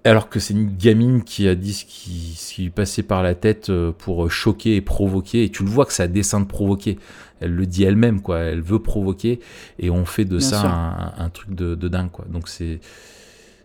[0.08, 3.24] Alors que c'est une gamine qui a dit ce qui, ce qui lui passait par
[3.24, 6.40] la tête euh, pour choquer et provoquer, et tu le vois que c'est à dessein
[6.40, 6.98] de provoquer.
[7.42, 8.40] Elle le dit elle-même, quoi.
[8.40, 9.42] Elle veut provoquer,
[9.80, 12.26] et on fait de Bien ça un, un truc de, de dingue, quoi.
[12.30, 12.80] Donc c'est,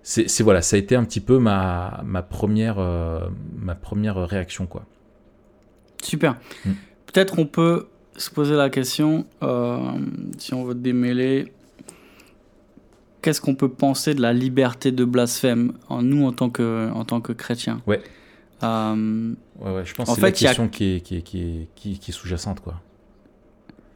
[0.02, 4.66] c'est, voilà, ça a été un petit peu ma, ma première, euh, ma première réaction,
[4.66, 4.84] quoi.
[6.02, 6.34] Super.
[6.64, 6.70] Mm.
[7.06, 9.78] Peut-être on peut se poser la question, euh,
[10.38, 11.52] si on veut démêler,
[13.22, 17.04] qu'est-ce qu'on peut penser de la liberté de blasphème en nous en tant que, en
[17.04, 17.80] tant que chrétiens?
[17.86, 18.02] Ouais.
[18.62, 21.22] Euh, Ouais, ouais, je pense En que c'est la a- question qui est, qui est,
[21.22, 22.80] qui est, qui, qui est sous-jacente, quoi.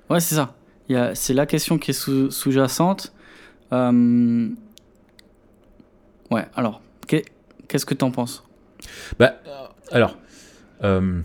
[0.08, 0.54] Ouais, c'est ça.
[0.88, 3.12] Il y a- C'est la question qui est sous- sous-jacente.
[3.72, 4.48] Euh,
[6.30, 7.24] Ouais, alors, qu'est-
[7.68, 8.44] qu'est-ce que tu en penses?
[9.18, 9.34] Bah,
[9.92, 10.18] alors,
[10.82, 11.20] euh,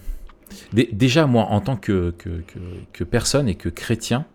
[0.73, 2.59] dé- déjà, moi, en tant que, que, que,
[2.93, 4.25] que personne et que chrétien,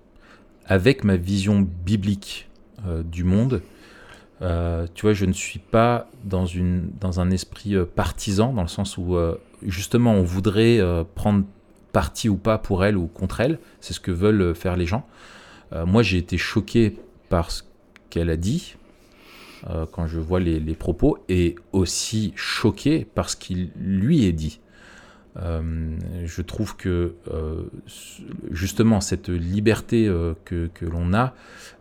[0.67, 2.46] avec ma vision biblique
[3.05, 3.63] du monde,
[4.43, 8.63] euh, tu vois, je ne suis pas dans, une, dans un esprit euh, partisan, dans
[8.63, 11.45] le sens où, euh, justement, on voudrait euh, prendre
[11.93, 13.59] parti ou pas pour elle ou contre elle.
[13.81, 15.07] C'est ce que veulent euh, faire les gens.
[15.73, 17.63] Euh, moi, j'ai été choqué par ce
[18.11, 18.77] qu'elle a dit,
[19.71, 24.33] euh, quand je vois les, les propos, et aussi choqué par ce qu'il lui est
[24.33, 24.61] dit.
[25.43, 27.65] Euh, je trouve que euh,
[28.51, 31.35] justement cette liberté euh, que, l'on a,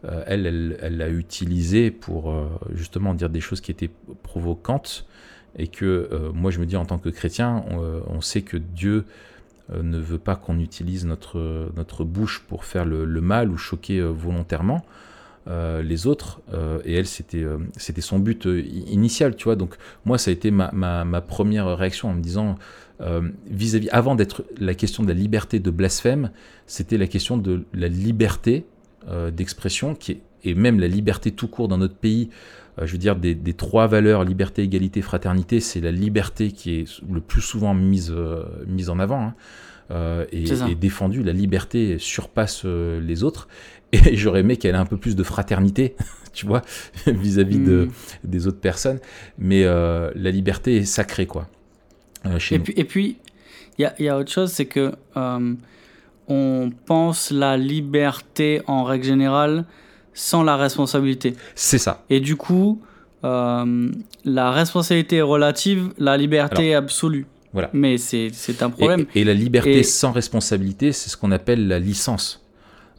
[0.04, 2.34] elle, elle, l'a utilisée pour
[2.74, 3.89] justement dire des choses qui étaient
[4.24, 5.08] provocantes
[5.58, 7.63] et que moi je me dis en tant que chrétien,
[8.08, 9.06] on, sait que Dieu
[9.74, 14.86] ne veut pas qu'on utilise notre, notre bouche pour faire le, mal ou choquer volontairement
[15.48, 16.42] euh, les autres.
[16.54, 18.48] euh, et elle, c'était euh, c'était son but
[18.88, 19.56] initial, tu vois.
[19.56, 22.56] Donc moi, ça a été ma, ma, ma première réaction en me disant,
[23.50, 26.32] vis-à-vis, avant d'être la question de la liberté de blasphème,
[26.66, 28.66] c'était la question de la liberté
[29.34, 32.30] d'expression qui est et même la liberté tout court dans notre pays,
[32.82, 37.02] je veux dire, des, des trois valeurs, liberté, égalité, fraternité, c'est la liberté qui est
[37.12, 38.14] le plus souvent mise,
[38.68, 39.22] mise en avant.
[39.22, 39.36] hein,
[39.92, 41.22] euh, et, et défendue.
[41.24, 43.48] La liberté surpasse euh, les autres.
[44.06, 45.96] Et j'aurais aimé qu'elle ait un peu plus de fraternité,
[46.34, 46.62] tu vois,
[47.08, 47.90] vis-à-vis de, Mm.
[48.30, 49.00] des autres personnes.
[49.38, 51.48] Mais euh, la liberté est sacrée, quoi.
[52.26, 52.64] euh, chez Et nous.
[52.64, 53.18] puis, et puis,
[53.78, 55.54] il y a, il y a autre chose, c'est que euh,
[56.28, 59.66] on pense la liberté en règle générale
[60.14, 61.36] sans la responsabilité.
[61.56, 62.04] C'est ça.
[62.10, 62.82] Et du coup,
[63.24, 67.26] la responsabilité est relative, la liberté est absolue.
[67.54, 67.70] Voilà.
[67.74, 68.32] Mais c'est
[68.62, 69.06] un Et, problème.
[69.16, 72.45] et la liberté Et- sans responsabilité, c'est ce qu'on appelle la licence.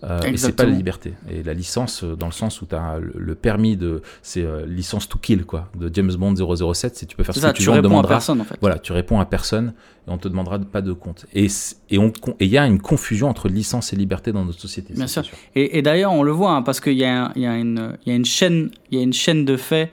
[0.08, 1.14] Euh, et c'est pas la liberté.
[1.28, 4.02] Et la licence, euh, dans le sens où tu as le, permis de.
[4.22, 5.68] C'est euh, licence to kill, quoi.
[5.76, 8.00] De James Bond 007, c'est tu peux faire ce ça, que tu, tu veux, on
[8.00, 8.56] à personne en fait.
[8.60, 9.74] Voilà, tu réponds à personne
[10.06, 11.26] et on te demandera pas de compte.
[11.32, 12.10] Et c- et et
[12.44, 14.94] il y a une confusion entre licence et liberté dans notre société.
[14.94, 15.24] Bien sûr.
[15.56, 17.96] Et, et d'ailleurs, on le voit, hein, parce qu'il y, a il y, a une-
[18.06, 19.90] il y, a une chaîne- il y a une chaîne de faits.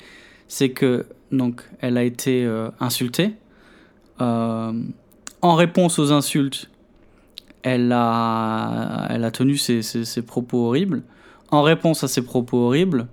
[0.48, 3.32] C'est que, donc, elle a été euh, insultée.
[4.22, 4.72] Euh,
[5.42, 6.70] en réponse aux insultes,
[7.64, 11.02] elle a, elle a tenu ses, ses- ses propos horribles.
[11.50, 13.08] En réponse à ces propos horribles,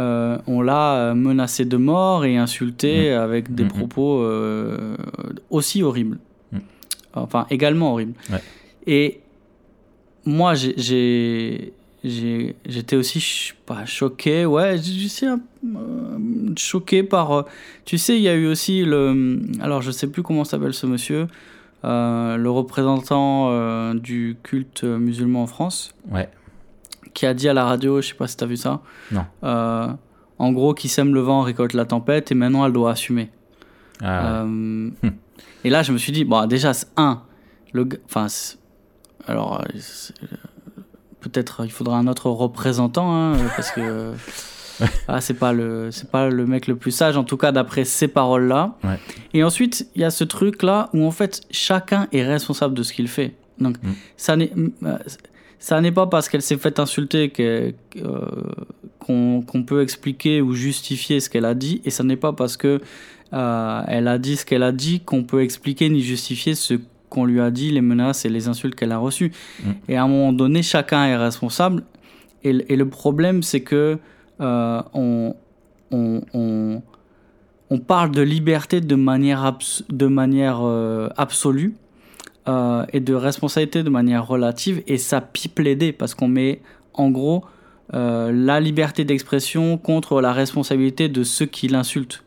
[0.00, 3.68] euh, on l'a euh, menacé de mort et insulté avec des Mhm.
[3.70, 4.96] propos euh,
[5.50, 6.18] aussi horribles.
[7.14, 8.14] Enfin, également horribles.
[8.30, 8.40] Ouais.
[8.86, 9.20] Et
[10.24, 11.72] moi, j'ai-
[12.04, 15.36] j'étais aussi pas choqué, ouais, je sais, euh,
[16.56, 17.44] choqué par.
[17.84, 19.40] tu sais, il y a eu aussi le.
[19.60, 21.26] Alors, je sais plus comment s'appelle ce monsieur,
[21.84, 26.28] euh, le représentant euh, du culte musulman en France, Ouais.
[27.14, 28.80] qui a dit à la radio, je sais pas si tu as vu ça.
[29.10, 29.24] Non.
[29.44, 29.88] euh,
[30.38, 33.30] en gros, qui sème le vent récolte la tempête et maintenant elle doit assumer.
[34.02, 34.50] Ah, ouais.
[34.54, 34.90] Euh,
[35.64, 37.22] Et là, je me suis dit, bon, déjà, c'est un,
[37.72, 38.26] le, enfin,
[39.28, 39.62] alors,
[41.20, 44.12] peut-être il faudra un autre représentant, hein, parce que
[45.08, 47.84] ah, c'est pas le, c'est pas le mec le plus sage, en tout cas d'après
[47.84, 48.76] ces paroles-là.
[48.84, 48.98] Ouais.
[49.34, 52.92] Et ensuite, il y a ce truc-là où en fait, chacun est responsable de ce
[52.92, 53.34] qu'il fait.
[53.58, 53.88] Donc, Mm.
[54.16, 54.52] ça n'est,
[54.84, 54.98] euh,
[55.58, 58.26] ça n'est pas parce qu'elle s'est fait insulter que, euh,
[58.98, 62.56] qu'on, qu'on peut expliquer ou justifier ce qu'elle a dit, et ça n'est pas parce
[62.56, 62.80] que
[63.32, 66.74] euh, elle a dit ce qu'elle a dit qu'on peut expliquer ni justifier ce
[67.08, 69.32] qu'on lui a dit, les menaces et les insultes qu'elle a reçues.
[69.62, 69.70] Mm.
[69.88, 71.84] Et à un moment donné, chacun est responsable.
[72.44, 73.98] Et le problème, c'est que
[74.40, 75.34] euh, on,
[75.90, 76.82] on, on,
[77.70, 81.74] on parle de liberté de manière, abs- de manière euh, absolue
[82.48, 86.60] euh, et de responsabilité de manière relative, et ça pipe dés parce qu'on met
[86.94, 87.44] en gros
[87.94, 92.24] la liberté d'expression contre la responsabilité de ceux qui l'insultent.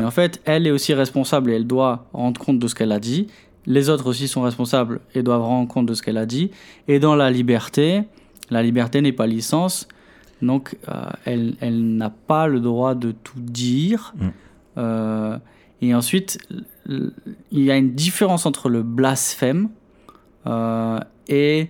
[0.00, 2.92] Mais en fait, elle est aussi responsable et elle doit rendre compte de ce qu'elle
[2.92, 3.28] a dit.
[3.64, 6.50] Les autres aussi sont responsables et doivent rendre compte de ce qu'elle a dit.
[6.86, 8.02] Et dans la liberté,
[8.50, 9.88] la liberté n'est pas licence.
[10.42, 10.92] Donc, euh,
[11.24, 14.14] elle, elle n'a pas le droit de tout dire.
[14.16, 14.28] Mm.
[14.78, 15.38] Euh,
[15.82, 16.38] et ensuite,
[16.88, 17.12] il
[17.64, 19.68] y a une différence entre le blasphème
[20.46, 20.98] euh,
[21.28, 21.68] et,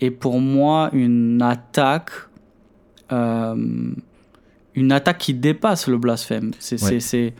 [0.00, 2.10] et pour moi une attaque.
[3.10, 6.52] une attaque qui dépasse le blasphème.
[6.58, 7.34] C'est, Ouais.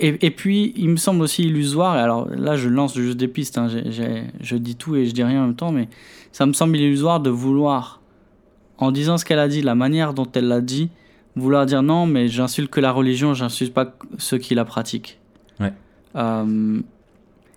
[0.00, 3.28] et, et puis, il me semble aussi illusoire, et alors là je lance juste des
[3.28, 5.88] pistes, hein, je dis tout et je dis rien en même temps, mais
[6.30, 8.01] ça me semble illusoire de vouloir,
[8.82, 10.88] en disant ce qu'elle a dit, la manière dont elle l'a dit,
[11.36, 15.18] vouloir dire non, mais j'insulte que la religion, j'insulte pas ceux qui la pratiquent.
[15.60, 15.72] Ouais.
[16.16, 16.80] Euh,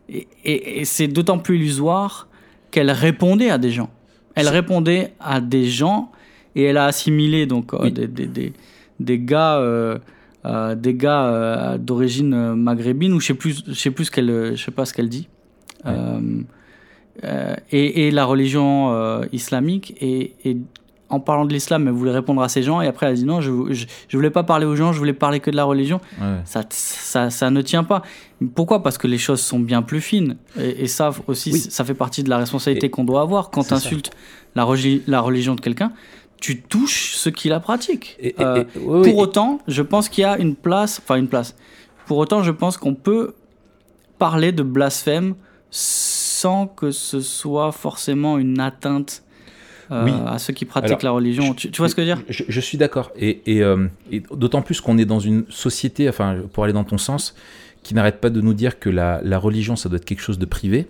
[0.09, 2.27] et et- et c'est d'autant plus illusoire
[2.71, 3.89] qu'elle répondait à des gens.
[4.35, 6.11] Elle répondait à des gens
[6.55, 8.53] et elle a assimilé donc euh, des, des, des,
[8.99, 9.97] des gars, euh,
[10.45, 14.55] euh, des gars euh, d'origine maghrébine ou je sais plus, je sais plus ce qu'elle,
[14.55, 15.27] je sais pas ce qu'elle dit.
[15.85, 15.91] Ouais.
[17.23, 20.57] Euh, et, et la religion islamique et, et
[21.15, 23.25] en parlant de l'islam, elle voulait répondre à ces gens et après elle a dit
[23.25, 25.63] non, je, je, je voulais pas parler aux gens, je voulais parler que de la
[25.63, 26.38] religion Ouais.
[26.45, 28.01] ça, ça, ça ne tient pas.
[28.54, 28.84] Pourquoi?
[28.84, 30.38] Parce que les choses sont bien plus fines.
[30.60, 31.60] Et, et ça aussi, Oui.
[31.60, 33.49] ça fait partie de la responsabilité qu'on doit avoir.
[33.49, 34.12] Quand tu insultes
[34.56, 35.91] la, regi- la religion de quelqu'un,
[36.41, 38.15] tu touches ceux qui la pratiquent.
[38.19, 41.28] Et- et- Euh, et- pour autant, je pense qu'il y a une place, enfin une
[41.30, 41.56] place.
[42.08, 43.34] Pour autant, je pense qu'on peut
[44.19, 45.36] parler de blasphème
[45.71, 49.23] sans que ce soit forcément une atteinte
[49.91, 50.12] euh, Oui.
[50.26, 51.45] à ceux qui pratiquent Alors, la religion.
[51.48, 52.24] je- Tu, tu vois ce que je veux dire?
[52.30, 53.12] je, je suis d'accord.
[53.15, 56.84] Et, et, euh, et d'autant plus qu'on est dans une société, enfin, pour aller dans
[56.84, 57.36] ton sens,
[57.84, 60.39] qui n'arrête pas de nous dire que la, la religion, ça doit être quelque chose
[60.39, 60.88] de privé.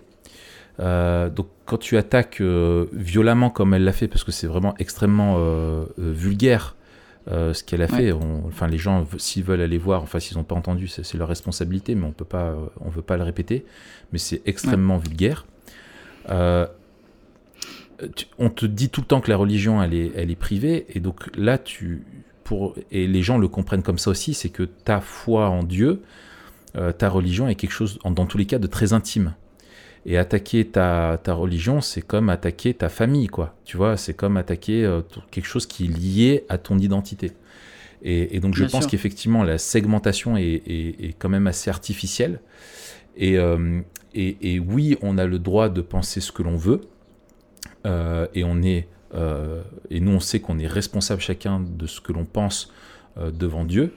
[0.80, 2.42] Euh, donc, quand tu attaques
[2.94, 5.40] violemment comme elle l'a fait, parce que c'est vraiment extrêmement
[5.98, 6.76] vulgaire
[7.28, 10.44] ce qu'elle a fait, on- enfin, les gens, s'ils veulent aller voir, enfin, s'ils n'ont
[10.44, 13.66] pas entendu, c'est leur responsabilité, mais on peut pas, on veut pas le répéter.
[14.14, 15.46] Mais c'est extrêmement vulgaire.
[16.30, 16.68] Euh,
[18.40, 21.00] on te dit tout le temps que la religion, elle est, elle est privée, et
[21.00, 22.04] donc là, tu,
[22.44, 26.02] pour, et les gens le comprennent comme ça aussi, c'est que ta foi en Dieu,
[26.76, 29.34] euh, ta religion est quelque chose, dans tous les cas, de très intime.
[30.08, 33.56] Et attaquer ta, ta religion, c'est comme attaquer ta famille, quoi.
[33.66, 37.32] Tu vois, c'est comme attaquer euh, quelque chose qui est lié à ton identité.
[38.04, 41.72] Et, et donc, je Bien pense qu'effectivement, la segmentation est, est- est quand même assez
[41.72, 42.40] artificielle.
[43.18, 43.82] Et, euh,
[44.14, 46.82] et, et oui, on a le droit de penser ce que l'on veut.
[47.86, 52.02] Euh, et on est, euh, et nous, on sait qu'on est responsable chacun de ce
[52.02, 52.72] que l'on pense
[53.18, 53.94] euh, devant Dieu.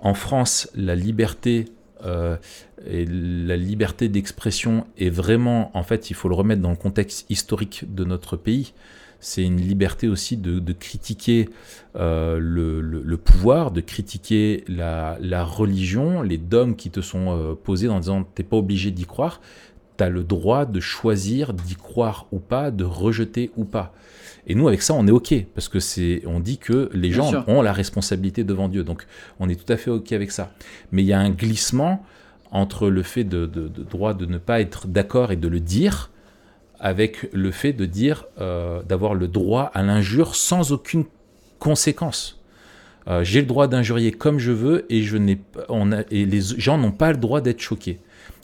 [0.00, 1.66] En France, la liberté
[2.04, 7.84] la liberté d'expression est vraiment, en fait, il faut le remettre dans le contexte historique
[7.94, 8.72] de notre pays.
[9.20, 11.48] C'est une liberté aussi de, critiquer
[11.94, 18.42] le, pouvoir, de critiquer la, religion, les dogmes qui te sont posés en disant t'es
[18.42, 19.40] pas obligé d'y croire.
[20.02, 23.94] Tu as le droit de choisir d'y croire ou pas, de rejeter ou pas.
[24.48, 27.18] Et nous, avec ça, on est OK, parce que c'est, on dit que les Bien
[27.18, 27.44] gens sûr.
[27.46, 28.82] ont la responsabilité devant Dieu.
[28.82, 29.06] Donc,
[29.38, 30.50] on est tout à fait OK avec ça.
[30.90, 32.04] Mais il y a un glissement
[32.50, 35.60] entre le fait de, de- de droit de ne pas être d'accord et de le
[35.60, 36.10] dire,
[36.80, 41.04] avec le fait de dire, euh, d'avoir le droit à l'injure sans aucune
[41.60, 42.41] conséquence.
[43.08, 45.38] Euh, J'ai le droit d'injurier comme je veux et, je n'ai,
[45.68, 47.98] on a, et les gens n'ont pas le droit d'être choqués.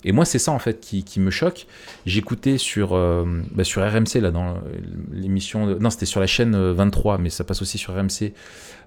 [0.04, 1.66] Et moi, c'est ça en fait qui, qui me choque.
[2.06, 4.54] J'écoutais sur, euh, bah, sur RMC, là, dans
[5.12, 5.66] l'émission.
[5.66, 8.32] de- Non, c'était sur la chaîne euh, 23, mais ça passe aussi sur RMC.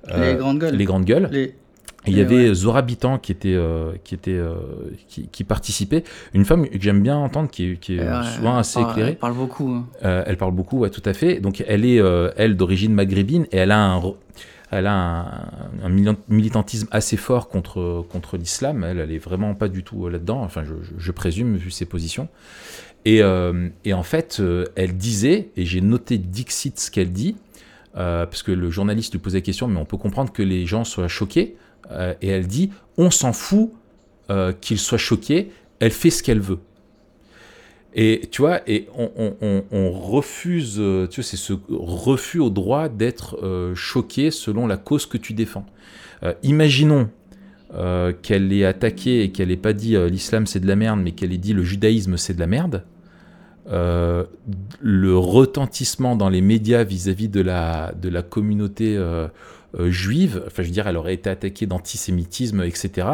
[0.09, 0.75] euh, les grandes gueules.
[0.75, 1.29] les grandes gueules.
[1.31, 1.53] Les-
[2.07, 2.53] Et il y Et avait ouais.
[2.55, 4.55] Zora Bitan qui était, euh, qui, était euh,
[5.07, 6.03] qui, qui participait.
[6.33, 9.11] Une femme que j'aime bien entendre, qui est, qui est Ouais, souvent assez ah, éclairée.
[9.11, 9.69] Elle parle beaucoup.
[9.69, 9.85] hein.
[10.03, 11.39] Euh, elle parle beaucoup, ouais, tout à fait.
[11.39, 14.01] Donc elle est, euh, elle, d'origine maghrébine et elle a un,
[14.71, 15.25] elle a un,
[15.83, 18.83] un militant- militantisme assez fort contre, contre l'islam.
[18.85, 20.41] Elle, elle est vraiment pas du tout là-dedans.
[20.41, 20.63] Enfin,
[20.97, 22.29] je, présume vu ses positions.
[23.03, 27.35] Et, euh, en fait, euh, elle disait, et j'ai noté Dixit ce qu'elle dit,
[27.97, 30.65] euh, parce que le journaliste lui posait la question, mais on peut comprendre que les
[30.65, 31.57] gens soient choqués.
[32.21, 33.71] Et elle dit, on s'en fout
[34.61, 35.51] qu'ils soient choqués.
[35.79, 36.59] Elle fait ce qu'elle veut.
[37.93, 43.75] Et tu vois, et on, refuse, euh, tu c'est ce refus au droit d'être euh,
[43.75, 45.65] choqué selon la cause que tu défends.
[46.23, 47.09] Euh, imaginons
[48.21, 51.31] qu'elle ait attaqué et qu'elle ait pas dit l'islam c'est de la merde, mais qu'elle
[51.31, 52.83] ait dit le judaïsme c'est de la merde.
[53.69, 59.01] Le retentissement dans les médias vis-à-vis de la, de la communauté
[59.85, 63.07] juive, enfin je veux dire, elle aurait été attaquée d'antisémitisme, etc.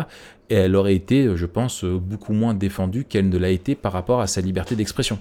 [0.49, 3.91] Et elle aurait été, je pense, euh, beaucoup moins défendue qu'elle ne l'a été par
[3.91, 5.19] rapport à sa liberté d'expression.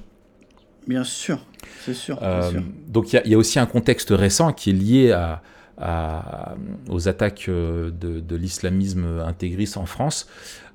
[0.87, 1.41] Bien sûr,
[1.85, 2.19] c'est sûr.
[2.23, 2.63] Euh, sûr.
[2.87, 5.43] donc il y, a- il y a aussi un contexte récent qui est lié à,
[5.79, 6.55] à-
[6.89, 10.29] aux attaques euh, de, de l'islamisme intégriste en France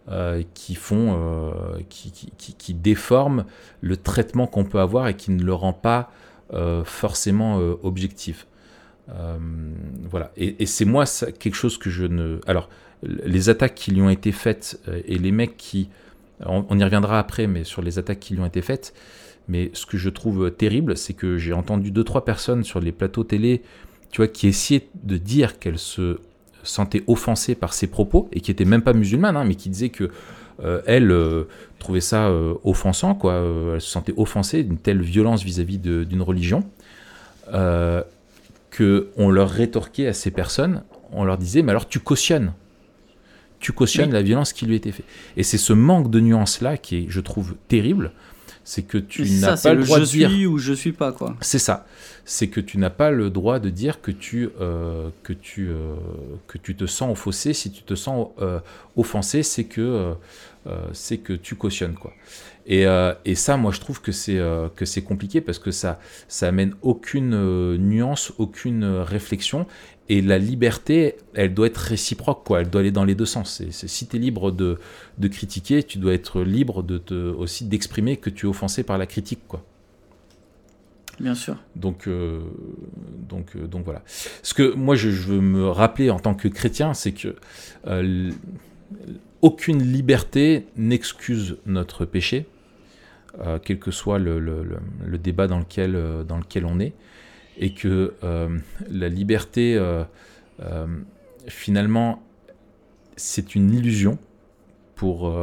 [0.09, 1.51] euh, qui font, euh,
[1.87, 3.45] qui, qui- qui- qui déforment
[3.79, 6.11] le traitement qu'on peut avoir et qui ne le rend pas
[6.53, 8.47] euh, forcément euh, objectif.
[9.13, 9.37] Euh,
[10.09, 10.31] voilà.
[10.35, 12.39] Et, et c'est moi ça, quelque chose que je ne.
[12.47, 12.67] Alors,
[13.03, 15.89] les attaques qui lui ont été faites euh, et les mecs qui.
[16.43, 18.95] On, y reviendra après, mais sur les attaques qui lui ont été faites.
[19.47, 22.91] Mais ce que je trouve terrible, c'est que j'ai entendu deux trois personnes sur les
[22.91, 23.61] plateaux télé,
[24.09, 26.19] tu vois, qui essayaient de dire qu'elles se
[26.63, 29.89] sentaient offensées par ses propos et qui étaient même pas musulmanes, hein, mais qui disaient
[29.89, 30.09] que
[30.63, 31.43] euh, elles euh,
[31.79, 33.33] trouvaient ça euh, offensant, quoi.
[33.33, 36.63] Euh, elles se sentaient offensées d'une telle violence vis-à-vis d'une religion.
[37.53, 38.01] Euh,
[38.69, 42.53] que on leur rétorquait à ces personnes, on leur disait, mais alors tu cautionnes.
[43.62, 44.13] Tu cautionnes Oui.
[44.13, 45.06] la violence qui lui était faite.
[45.38, 48.12] Et c'est ce manque de nuance-là qui est, je trouve, terrible.
[48.63, 50.30] C'est que tu n'as pas le droit je de dire.
[50.30, 51.36] suis ou je suis pas, quoi.
[51.41, 51.86] C'est ça.
[52.26, 55.95] C'est que tu n'as pas le droit de dire que tu, euh, que tu, euh,
[56.47, 57.54] que tu te sens offensé.
[57.54, 58.60] Si tu te sens euh,
[58.95, 60.13] offensé, c'est que,
[60.93, 61.95] c'est que tu cautionnes.
[61.95, 62.13] Quoi.
[62.67, 65.71] Et, euh, et ça, moi, je trouve que c'est, euh, que c'est compliqué parce que
[65.71, 69.65] ça, ça amène aucune euh, nuance, aucune réflexion.
[70.10, 72.62] Et la liberté, elle doit être réciproque, quoi.
[72.62, 73.62] Elle doit aller dans les deux sens.
[73.71, 74.78] C'est- si tu es libre de,
[75.17, 78.97] de critiquer, tu dois être libre de te, aussi d'exprimer que tu es offensé par
[78.97, 79.63] la critique, quoi.
[81.19, 81.58] Bien sûr.
[81.76, 82.10] Donc,
[83.30, 84.02] donc, donc voilà.
[84.41, 87.36] Ce que moi je, je veux me rappeler en tant que chrétien, c'est que
[89.41, 92.45] aucune liberté n'excuse notre péché,
[93.39, 96.94] euh, quel que soit le, le- débat dans lequel, euh, dans lequel on est,
[97.58, 98.58] et que euh,
[98.89, 99.80] la liberté,
[101.48, 102.24] finalement,
[103.15, 104.17] c'est une illusion
[104.96, 105.36] pour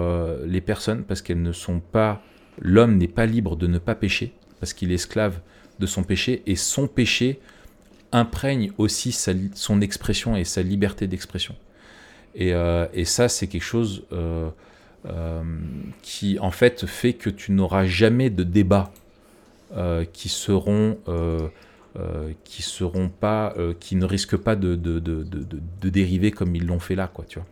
[0.46, 2.22] les personnes parce qu'elles ne sont pas.
[2.61, 5.40] L'homme n'est pas libre de ne pas pécher parce qu'il est esclave
[5.81, 7.40] de son péché et son péché
[8.12, 11.55] imprègne aussi sa son expression et sa liberté d'expression.
[12.35, 12.53] Et,
[12.94, 14.05] et ça, c'est quelque chose
[15.08, 15.42] euh,
[16.02, 18.90] qui, en fait, fait que tu n'auras jamais de débat
[19.76, 21.48] euh, qui seront euh,
[21.98, 26.30] euh, qui seront pas qui ne risquent pas de, de, de, de, de- de dériver
[26.30, 27.48] comme ils l'ont fait là quoi tu vois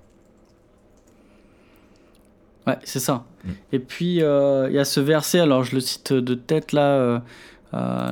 [2.66, 3.24] Ouais, c'est ça.
[3.44, 3.50] Mm.
[3.72, 7.22] Et puis, il y a ce verset, alors je le cite de tête là,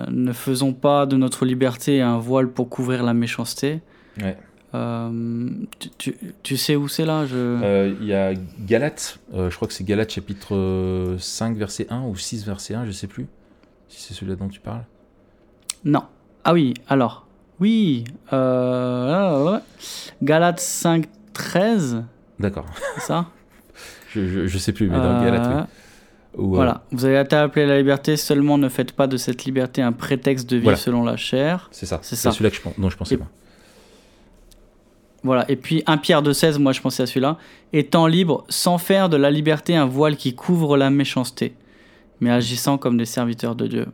[0.08, 3.80] ne faisons pas de notre liberté un voile pour couvrir la méchanceté.
[4.22, 4.36] Ouais.
[4.74, 7.36] Euh, tu, tu- tu sais où c'est là je...
[7.36, 11.86] Euh, il y a Galates euh, je crois que c'est Galates chapitre euh, 5 verset
[11.90, 13.26] 1 ou 6 verset 1 je sais plus
[13.88, 14.82] si c'est celui-là dont tu parles
[15.84, 16.02] Non.
[16.42, 17.26] Ah oui, alors.
[17.60, 18.04] Oui.
[18.32, 19.58] Euh, ouais.
[20.22, 22.02] Galates 5, 13,
[22.40, 23.26] d'accord c'est ça?
[24.12, 25.48] Je, je, je sais plus mais dans Euh, Galates
[26.36, 26.40] oui.
[26.44, 26.82] Ou, euh, Voilà.
[26.92, 29.90] Vous avez été appelé à la liberté, seulement ne faites pas de cette liberté un
[29.92, 30.76] prétexte de vivre Voilà.
[30.78, 31.68] selon la chair.
[31.72, 33.26] c'est ça C'est celui-là dont je pensais Et- pas
[35.24, 37.38] Voilà, et puis 1 Pierre 2,16, moi je pensais à celui-là.
[37.72, 41.54] Étant libre, sans faire de la liberté un voile qui couvre la méchanceté,
[42.20, 43.86] mais agissant comme des serviteurs de Dieu.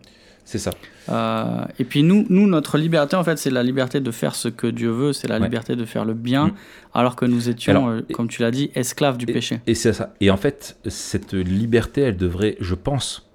[0.45, 0.73] c'est ça
[1.09, 4.49] Euh, et puis nous, nous, notre liberté, en fait, c'est la liberté de faire ce
[4.49, 5.45] que Dieu veut, c'est la Ouais.
[5.45, 6.53] liberté de faire le bien, Mm.
[6.95, 9.61] alors que nous étions, Alors, euh, comme tu l'as dit, esclaves du et, péché.
[9.66, 10.14] Et c'est ça.
[10.21, 13.29] Et en fait, cette liberté, elle devrait, je pense,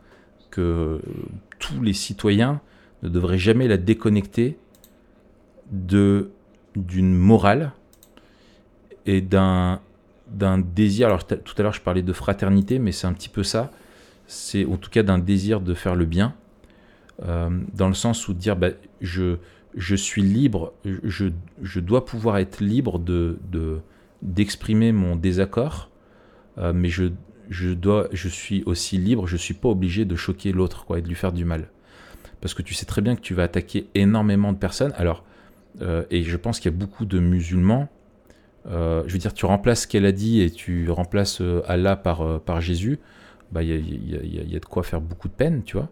[0.51, 1.01] que
[1.59, 2.59] tous les citoyens
[3.03, 4.57] ne devraient jamais la déconnecter
[5.71, 6.29] de
[6.75, 7.71] d'une morale
[9.05, 9.79] et d'un
[10.27, 11.07] d'un désir.
[11.07, 13.71] Alors tout à l'heure, je parlais de fraternité, mais c'est un petit peu ça.
[14.27, 16.33] C'est en tout cas d'un désir de faire le bien,
[17.23, 18.69] euh, dans le sens où dire, bah,
[19.01, 19.37] je
[19.75, 21.25] je suis libre, je,
[21.61, 23.37] je dois pouvoir être libre de-
[24.21, 25.89] d'exprimer mon désaccord,
[26.57, 27.11] euh, mais je,
[27.49, 31.01] je, dois, je suis aussi libre, je suis pas obligé de choquer l'autre quoi, et
[31.01, 31.67] de lui faire du mal.
[32.39, 34.93] Parce que tu sais très bien que tu vas attaquer énormément de personnes.
[34.95, 35.25] Alors,
[35.81, 37.89] euh, et je pense qu'il y a beaucoup de musulmans.
[38.69, 41.95] Euh, je veux dire, tu remplaces ce qu'elle a dit et tu remplaces euh, Allah
[41.95, 42.99] par, euh, par Jésus.
[43.51, 45.63] Bah, il y, a, y a- y y a de quoi faire beaucoup de peine,
[45.63, 45.89] tu vois,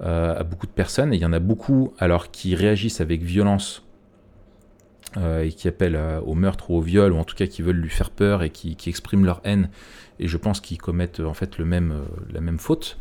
[0.00, 1.12] à beaucoup de personnes.
[1.12, 3.84] Et il y en a beaucoup, alors, qui réagissent avec violence
[5.16, 7.90] et qui appellent au meurtre ou au viol, ou en tout cas qui veulent lui
[7.90, 9.68] faire peur et qui, qui expriment leur haine.
[10.18, 12.98] Et je pense qu'ils commettent en fait le même, la même faute,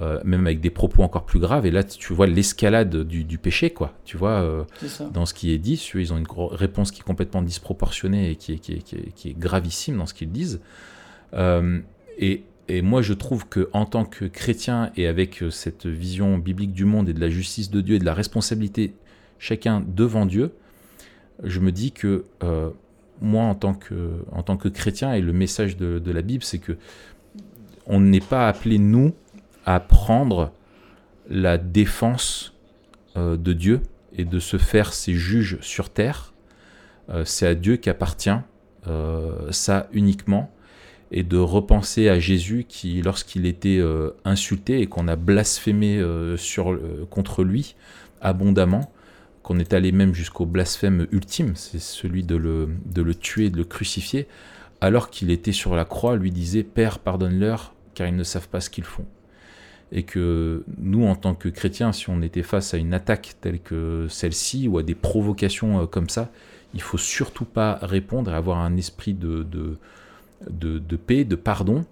[0.00, 1.66] euh, même avec des propos encore plus graves.
[1.66, 3.92] Et là, tu vois l'escalade du, du péché, quoi.
[4.04, 4.64] Tu vois, euh,
[5.12, 8.52] dans ce qui est dit, ils ont une réponse qui est complètement disproportionnée et qui
[8.54, 10.60] est, qui est, qui est- qui est gravissime dans ce qu'ils disent.
[11.34, 11.80] Euh,
[12.18, 16.72] et, et moi, je trouve que en tant que chrétien et avec cette vision biblique
[16.72, 18.94] du monde et de la justice de Dieu et de la responsabilité
[19.38, 20.52] chacun devant Dieu,
[21.42, 22.24] je me dis que
[23.20, 26.42] moi, en tant que, en tant que chrétien, et le message de, de la Bible,
[26.42, 26.76] c'est que
[27.86, 29.12] on n'est pas appelé, nous,
[29.64, 30.52] à prendre
[31.28, 32.54] la défense
[33.16, 33.80] euh, de Dieu
[34.16, 36.32] et de se faire ses juges sur terre.
[37.10, 38.30] Euh, c'est à Dieu qu'appartient
[38.86, 40.50] euh, ça uniquement
[41.10, 43.80] et de repenser à Jésus qui, lorsqu'il était
[44.24, 46.02] insulté et qu'on a blasphémé
[46.36, 46.76] sur,
[47.08, 47.76] contre lui
[48.20, 48.90] abondamment,
[49.44, 53.58] qu'on est allé même jusqu'au blasphème ultime, c'est celui de le, de le tuer, de
[53.58, 54.26] le crucifier,
[54.80, 58.60] alors qu'il était sur la croix, lui disait Père, pardonne-leur, car ils ne savent pas
[58.60, 59.06] ce qu'ils font.
[59.92, 63.60] Et que nous, en tant que chrétiens, si on était face à une attaque telle
[63.60, 66.30] que celle-ci ou à des provocations euh, comme ça,
[66.74, 69.76] il faut surtout pas répondre et avoir un esprit de, de,
[70.50, 71.84] de, de paix, de pardon,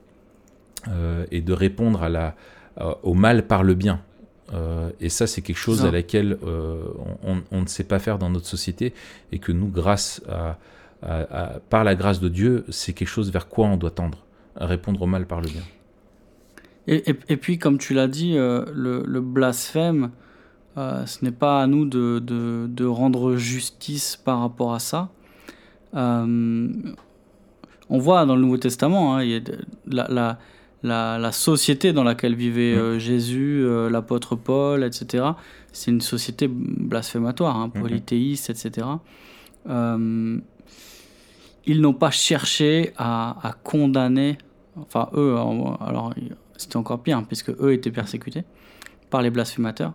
[0.89, 2.35] euh, et de répondre à la,
[2.81, 4.01] euh, au mal par le bien.
[4.53, 8.19] Euh, et ça, c'est quelque chose à laquelle on, on- on ne sait pas faire
[8.19, 8.93] dans notre société,
[9.31, 10.59] et que nous, grâce à,
[11.03, 11.21] à-
[11.55, 14.19] à- par la grâce de Dieu, c'est quelque chose vers quoi on doit tendre,
[14.57, 15.63] à répondre au mal par le bien.
[16.87, 20.11] Et, et- et puis, comme tu l'as dit, euh, le, le blasphème,
[20.77, 25.11] euh, ce n'est pas à nous de, de- de rendre justice par rapport à ça.
[25.95, 26.69] Euh,
[27.89, 30.39] on voit dans le Nouveau Testament, hein, il y a de- la, la-
[30.83, 32.99] la- la société dans laquelle vivait Mm.
[32.99, 35.25] Jésus, l'apôtre Paul, etc.,
[35.71, 37.81] c'est une société blasphématoire, hein, Mhm.
[37.83, 38.87] polythéiste, etc.
[41.67, 44.39] Ils n'ont pas cherché à, à condamner,
[44.77, 46.13] enfin eux, en- alors
[46.63, 48.45] c'était encore pire, hein, puisque eux étaient persécutés
[49.11, 49.93] par les blasphémateurs.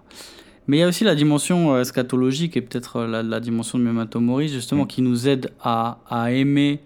[0.67, 3.79] Mais il y a aussi la dimension euh, eschatologique et peut-être euh, la, la dimension
[3.79, 4.87] de Memento Mori, justement, Mm.
[4.87, 6.81] qui nous aide à, à aimer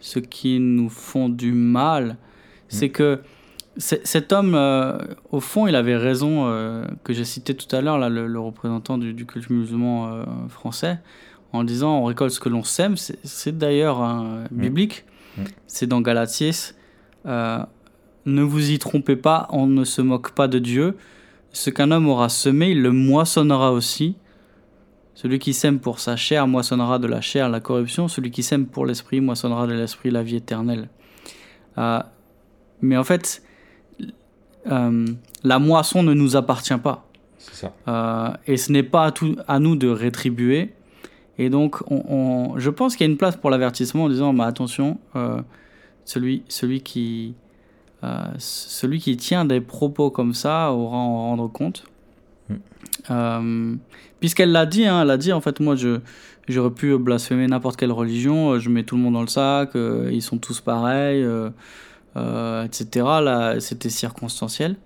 [0.00, 2.16] ceux qui nous font du mal.
[2.68, 3.20] C'est que
[3.78, 4.98] cet homme, euh,
[5.30, 8.38] au fond, il avait raison, euh, que j'ai cité tout à l'heure, là, le, le
[8.40, 10.98] représentant du, du culte musulman euh, français,
[11.54, 12.96] en disant on récolte ce que l'on sème.
[12.96, 15.04] C'est- d'ailleurs hein, biblique.
[15.38, 15.42] Mm.
[15.66, 16.74] C'est dans Galates 6.
[17.26, 17.60] Euh,
[18.26, 20.96] ne vous y trompez pas, on ne se moque pas de Dieu.
[21.52, 24.16] Ce qu'un homme aura semé, il le moissonnera aussi.
[25.14, 28.08] Celui qui sème pour sa chair moissonnera de la chair la corruption.
[28.08, 30.88] Celui qui sème pour l'esprit moissonnera de l'esprit la vie éternelle.
[31.78, 32.00] Euh,
[32.80, 33.42] mais en fait,
[34.70, 35.06] euh,
[35.44, 37.06] la moisson ne nous appartient pas.
[37.38, 37.72] Ça.
[37.88, 40.72] Euh, et ce n'est pas à, tout, à nous de rétribuer.
[41.38, 44.32] Et donc, on, on- je pense qu'il y a une place pour l'avertissement en disant
[44.32, 44.98] bah, attention,
[46.04, 47.34] celui, celui, qui,
[48.04, 51.84] euh, celui qui tient des propos comme ça aura à en rendre compte.
[52.48, 52.54] Mm.
[53.10, 53.74] Euh,
[54.20, 55.98] Puisqu'elle l'a dit, hein, elle a dit en fait, moi, je,
[56.48, 59.74] j'aurais pu blasphémer n'importe quelle religion, euh, je mets tout le monde dans le sac,
[59.74, 61.24] euh, ils sont tous pareils,
[62.16, 62.86] etc.
[63.22, 64.76] Là, c'était circonstanciel.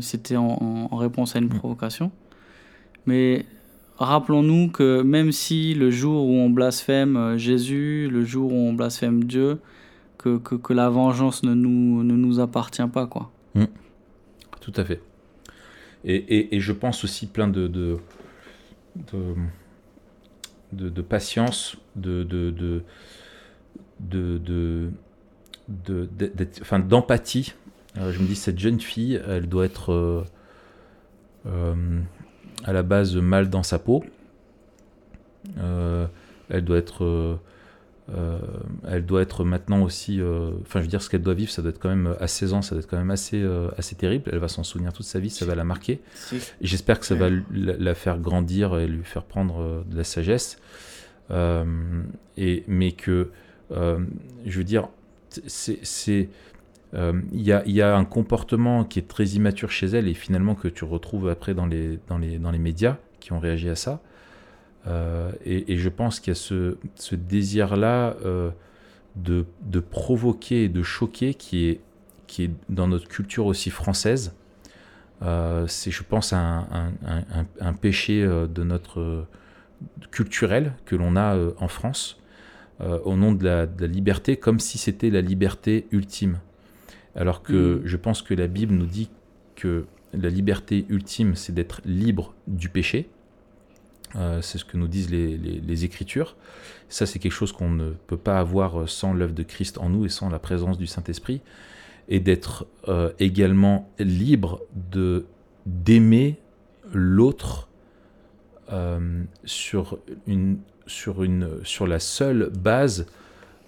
[0.00, 1.58] C'était en, en- en réponse à une Mm.
[1.58, 2.10] provocation.
[3.06, 3.44] Mais
[3.98, 9.24] rappelons-nous que même si le jour où on blasphème Jésus, le jour où on blasphème
[9.24, 9.58] Dieu,
[10.28, 13.30] que, la vengeance ne nous, ne nous appartient pas, quoi.
[14.60, 15.00] Tout à fait.
[16.04, 17.98] Et, et- je pense aussi plein de, de,
[19.12, 19.34] de,
[20.72, 22.82] de- de patience, de, de,
[26.78, 27.54] d'empathie.
[27.98, 30.24] Euh, je me dis, cette jeune fille, elle doit être euh,
[31.46, 32.00] euh,
[32.64, 34.02] à la base mal dans sa peau.
[35.56, 37.38] Elle doit être...
[38.10, 38.38] euh, euh,
[38.86, 41.62] elle doit être maintenant aussi, euh, enfin je veux dire ce qu'elle doit vivre, ça
[41.62, 43.94] doit être quand même à 16 ans, ça doit être quand même assez, euh, assez
[43.94, 44.30] terrible.
[44.32, 46.00] Elle va s'en souvenir toute sa vie, ça va la marquer.
[46.32, 49.96] Et j'espère que ça va la, la faire grandir et lui faire prendre euh, de
[49.96, 50.58] la sagesse.
[51.30, 51.64] Euh,
[52.36, 53.30] et, mais que,
[53.72, 53.98] euh,
[54.44, 54.88] je veux dire,
[55.46, 56.28] c'est,
[56.94, 60.14] euh, il y, a, y a un comportement qui est très immature chez elle et
[60.14, 63.68] finalement que tu retrouves après dans les, dans les, dans les médias qui ont réagi
[63.68, 64.00] à ça.
[64.86, 68.50] Euh, et, et je pense qu'il y a ce, ce désir-là euh,
[69.16, 71.80] de, de provoquer et de choquer qui est,
[72.26, 74.34] qui est dans notre culture aussi française.
[75.22, 79.26] Euh, c'est, je pense, un, un, un- un- un péché de notre
[80.10, 82.20] culturel que l'on a en France
[83.04, 86.38] au nom de la, de la liberté, comme si c'était la liberté ultime.
[87.14, 87.86] Alors que Mhm.
[87.86, 89.10] je pense que la Bible nous dit
[89.56, 93.08] que la liberté ultime, c'est d'être libre du péché.
[94.16, 96.36] Euh, c'est ce que nous disent les, Écritures.
[96.88, 99.88] Ça, c'est quelque chose qu'on ne peut pas avoir euh, sans l'œuvre de Christ en
[99.88, 101.40] nous et sans la présence du Saint-Esprit.
[102.08, 105.26] Et d'être euh, également libre de
[105.66, 106.38] d'aimer
[106.92, 107.68] l'autre
[109.44, 113.06] sur, une, sur, une, sur la seule base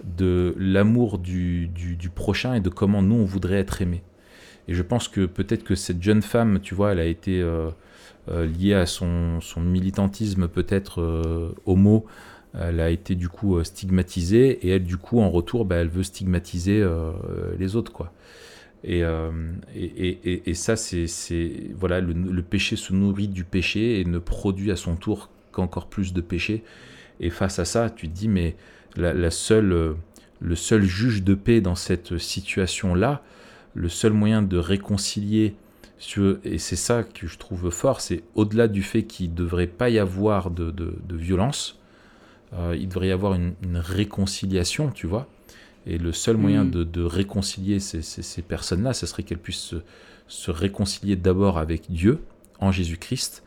[0.02, 4.02] de l'amour du, du, prochain et de comment nous, on voudrait être aimé.
[4.68, 7.40] Et je pense que peut-être que cette jeune femme, tu vois, elle a été
[8.28, 12.06] liée à son, son militantisme peut-être euh, homo,
[12.58, 15.88] elle a été du coup euh, stigmatisée, et elle, du coup, en retour, bah, elle
[15.88, 17.12] veut stigmatiser euh,
[17.58, 18.12] les autres, quoi.
[18.84, 19.30] Et, euh,
[19.74, 21.06] et, et- ça, c'est,
[21.74, 26.12] voilà, le, péché se nourrit du péché et ne produit à son tour qu'encore plus
[26.12, 26.62] de péché.
[27.18, 28.54] Et face à ça, tu te dis, mais
[28.96, 29.94] la, seule, euh,
[30.40, 33.22] le seul juge de paix dans cette situation-là,
[33.74, 35.54] le seul moyen de réconcilier,
[36.44, 39.88] et c'est ça que je trouve fort, c'est au-delà du fait qu'il ne devrait pas
[39.90, 41.78] y avoir de, de- de violence,
[42.52, 45.26] euh, il devrait y avoir une, une réconciliation, tu vois.
[45.86, 46.70] Et le seul moyen Mm.
[46.70, 49.76] de, de réconcilier ces, ces- ces personnes-là, ce serait qu'elles puissent se,
[50.28, 52.18] se réconcilier d'abord avec Dieu,
[52.60, 53.42] en Jésus-Christ,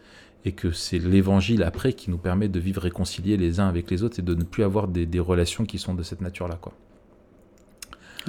[0.45, 4.03] et que c'est l'évangile après qui nous permet de vivre réconciliés les uns avec les
[4.03, 6.57] autres et de ne plus avoir des, des relations qui sont de cette nature-là.
[6.61, 6.73] Quoi.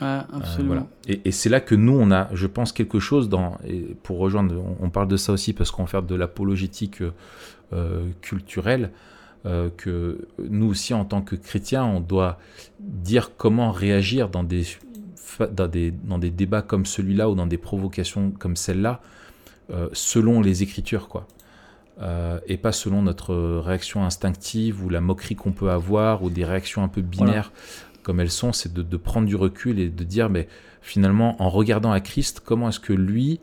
[0.03, 0.23] Euh,
[0.67, 0.87] voilà.
[1.09, 3.59] Et, et c'est là que nous, on a, je pense, quelque chose dans.
[3.67, 7.13] Et pour rejoindre, on, on parle de ça aussi parce qu'on fait de l'apologétique euh,
[7.73, 8.91] euh, culturelle.
[9.47, 12.39] euh, que nous aussi, en tant que chrétiens, on doit
[12.79, 14.65] dire comment réagir dans des,
[15.53, 19.01] dans des, dans des débats comme celui-là ou dans des provocations comme celle-là,
[19.93, 21.27] selon les Écritures, quoi.
[22.03, 26.47] Euh, et pas selon notre réaction instinctive ou la moquerie qu'on peut avoir ou des
[26.47, 27.53] réactions un peu binaires
[28.03, 30.49] comme elles sont, c'est de, de prendre du recul et de dire, mais
[30.83, 33.41] finalement, en regardant à Christ, comment est-ce que lui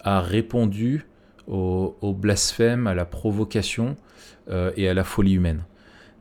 [0.00, 1.06] a répondu
[1.48, 3.96] au, au blasphème, à la provocation
[4.50, 5.64] euh, et à la folie humaine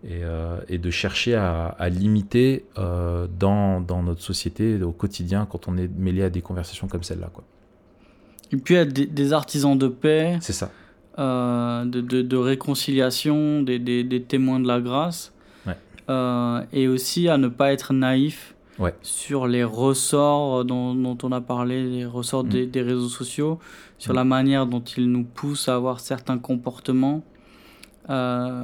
[0.03, 5.47] et, euh, et de chercher à, à l'imiter euh, dans, dans notre société au quotidien
[5.49, 7.29] quand on est mêlé à des conversations comme celle-là.
[7.33, 7.43] quoi.
[8.51, 10.71] Et puis être des, des artisans de paix, C'est ça.
[11.17, 15.33] de, de, de réconciliation, des, des, des témoins de la grâce.
[16.09, 18.93] Euh, et aussi à ne pas être naïf Ouais.
[19.01, 22.49] sur les ressorts dont, dont on a parlé, les ressorts Mm.
[22.49, 23.59] des, des réseaux sociaux,
[23.97, 24.15] sur Mm.
[24.17, 27.23] la manière dont ils nous poussent à avoir certains comportements.
[28.09, 28.63] Euh,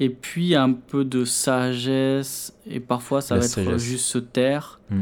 [0.00, 4.80] et puis un peu de sagesse, et parfois ça La va être juste se taire.
[4.90, 5.00] Mm.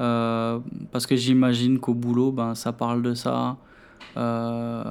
[0.00, 0.58] Euh,
[0.90, 3.56] parce que j'imagine qu'au boulot, ben, ça parle de ça.
[4.16, 4.82] Euh,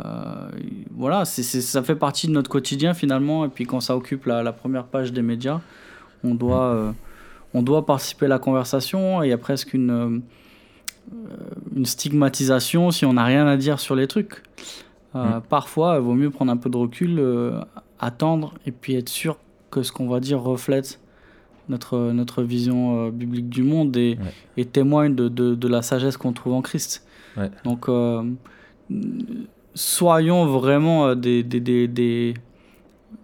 [0.95, 3.45] voilà, ça fait partie de notre quotidien finalement.
[3.45, 5.61] Et puis quand ça occupe la, la première page des médias,
[6.23, 6.91] on doit, euh,
[7.53, 9.21] on doit participer à la conversation.
[9.23, 10.19] Et il y a presque une, euh,
[11.75, 14.43] une stigmatisation si on n'a rien à dire sur les trucs.
[15.15, 15.41] Euh, Mm.
[15.49, 17.59] Parfois, il vaut mieux prendre un peu de recul, euh,
[17.99, 19.37] attendre et puis être sûr
[19.69, 21.01] que ce qu'on va dire reflète
[21.67, 24.31] notre, notre vision euh, biblique du monde et, Ouais.
[24.57, 27.05] et témoigne de, de, de la sagesse qu'on trouve en Christ.
[27.37, 27.51] Ouais.
[27.65, 27.87] Donc,
[29.73, 32.33] soyons vraiment euh, des, des, des, des-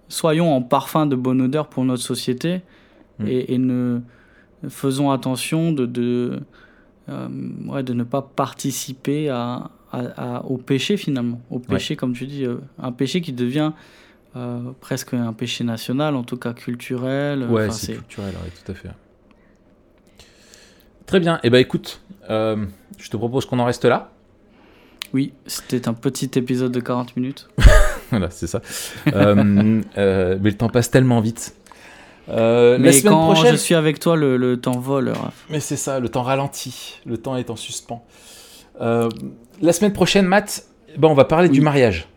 [0.10, 2.62] Soyons en parfum de bonne odeur pour notre société
[3.20, 3.28] Mm.
[3.28, 4.00] et, et ne
[4.70, 6.40] faisons attention de, de,
[7.10, 7.28] euh,
[7.66, 11.42] ouais, de ne pas participer à, à- à- au péché finalement.
[11.50, 13.72] Au péché, comme tu dis, euh, un péché qui devient
[14.36, 17.44] euh, presque un péché national, en tout cas culturel.
[17.50, 18.90] Ouais, c'est culturel, ouais, tout à fait.
[21.08, 21.40] Très bien.
[21.44, 24.12] Eh ben écoute, je te propose qu'on en reste là.
[25.18, 27.48] Oui, c'était un petit épisode de 40 minutes.
[28.12, 28.62] voilà, c'est ça.
[29.12, 31.56] Euh, euh, mais le temps passe tellement vite.
[32.30, 33.52] Euh, Mais la semaine quand prochaine.
[33.54, 35.34] je suis avec toi, le, le temps vole, Raph.
[35.50, 38.06] Mais c'est ça, le temps ralentit, le temps est en suspens.
[38.80, 40.66] La semaine prochaine, Matt,
[41.00, 41.56] ben, on va parler Oui.
[41.56, 42.08] du mariage.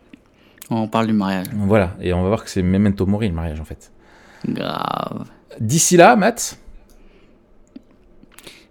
[0.69, 1.47] On parle du mariage.
[1.55, 3.91] Voilà, et on va voir que c'est memento mori le mariage en fait.
[4.47, 5.25] Grave.
[5.59, 6.59] D'ici là, Matt,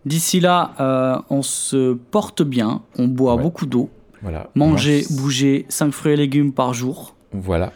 [0.07, 3.43] D'ici là, euh, on se porte bien, on boit Ouais.
[3.43, 3.91] beaucoup d'eau,
[4.23, 4.51] voilà.
[4.55, 7.73] manger, Mange- bouger 5 fruits et légumes par jour, Voilà,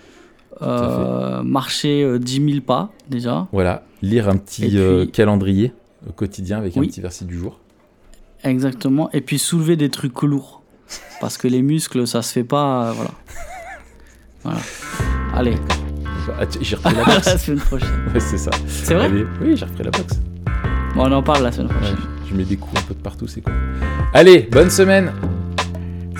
[0.62, 3.46] euh, marcher euh, 10 000 pas déjà.
[3.52, 3.82] voilà.
[4.02, 5.72] Lire un petit Et puis- euh, calendrier
[6.08, 7.58] au quotidien avec un petit verset du jour.
[8.42, 9.08] Exactement.
[9.12, 10.60] Et puis soulever des trucs lourds.
[11.20, 12.88] Parce que les muscles, ça se fait pas.
[12.88, 13.10] euh, voilà.
[14.42, 14.58] voilà.
[15.34, 15.54] Allez,
[16.38, 17.36] Ah, J'ai repris la à la boxe.
[17.44, 17.88] semaine prochaine.
[18.12, 18.50] ouais, c'est ça.
[18.66, 20.20] C'est vrai Allez, Oui, j'ai repris la boxe.
[20.94, 21.96] Bon, on en parle la semaine Ouais, prochaine.
[22.28, 23.54] je mets des coups un peu de partout, c'est cool.
[24.12, 25.12] Allez, bonne semaine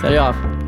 [0.05, 0.64] Salut Raph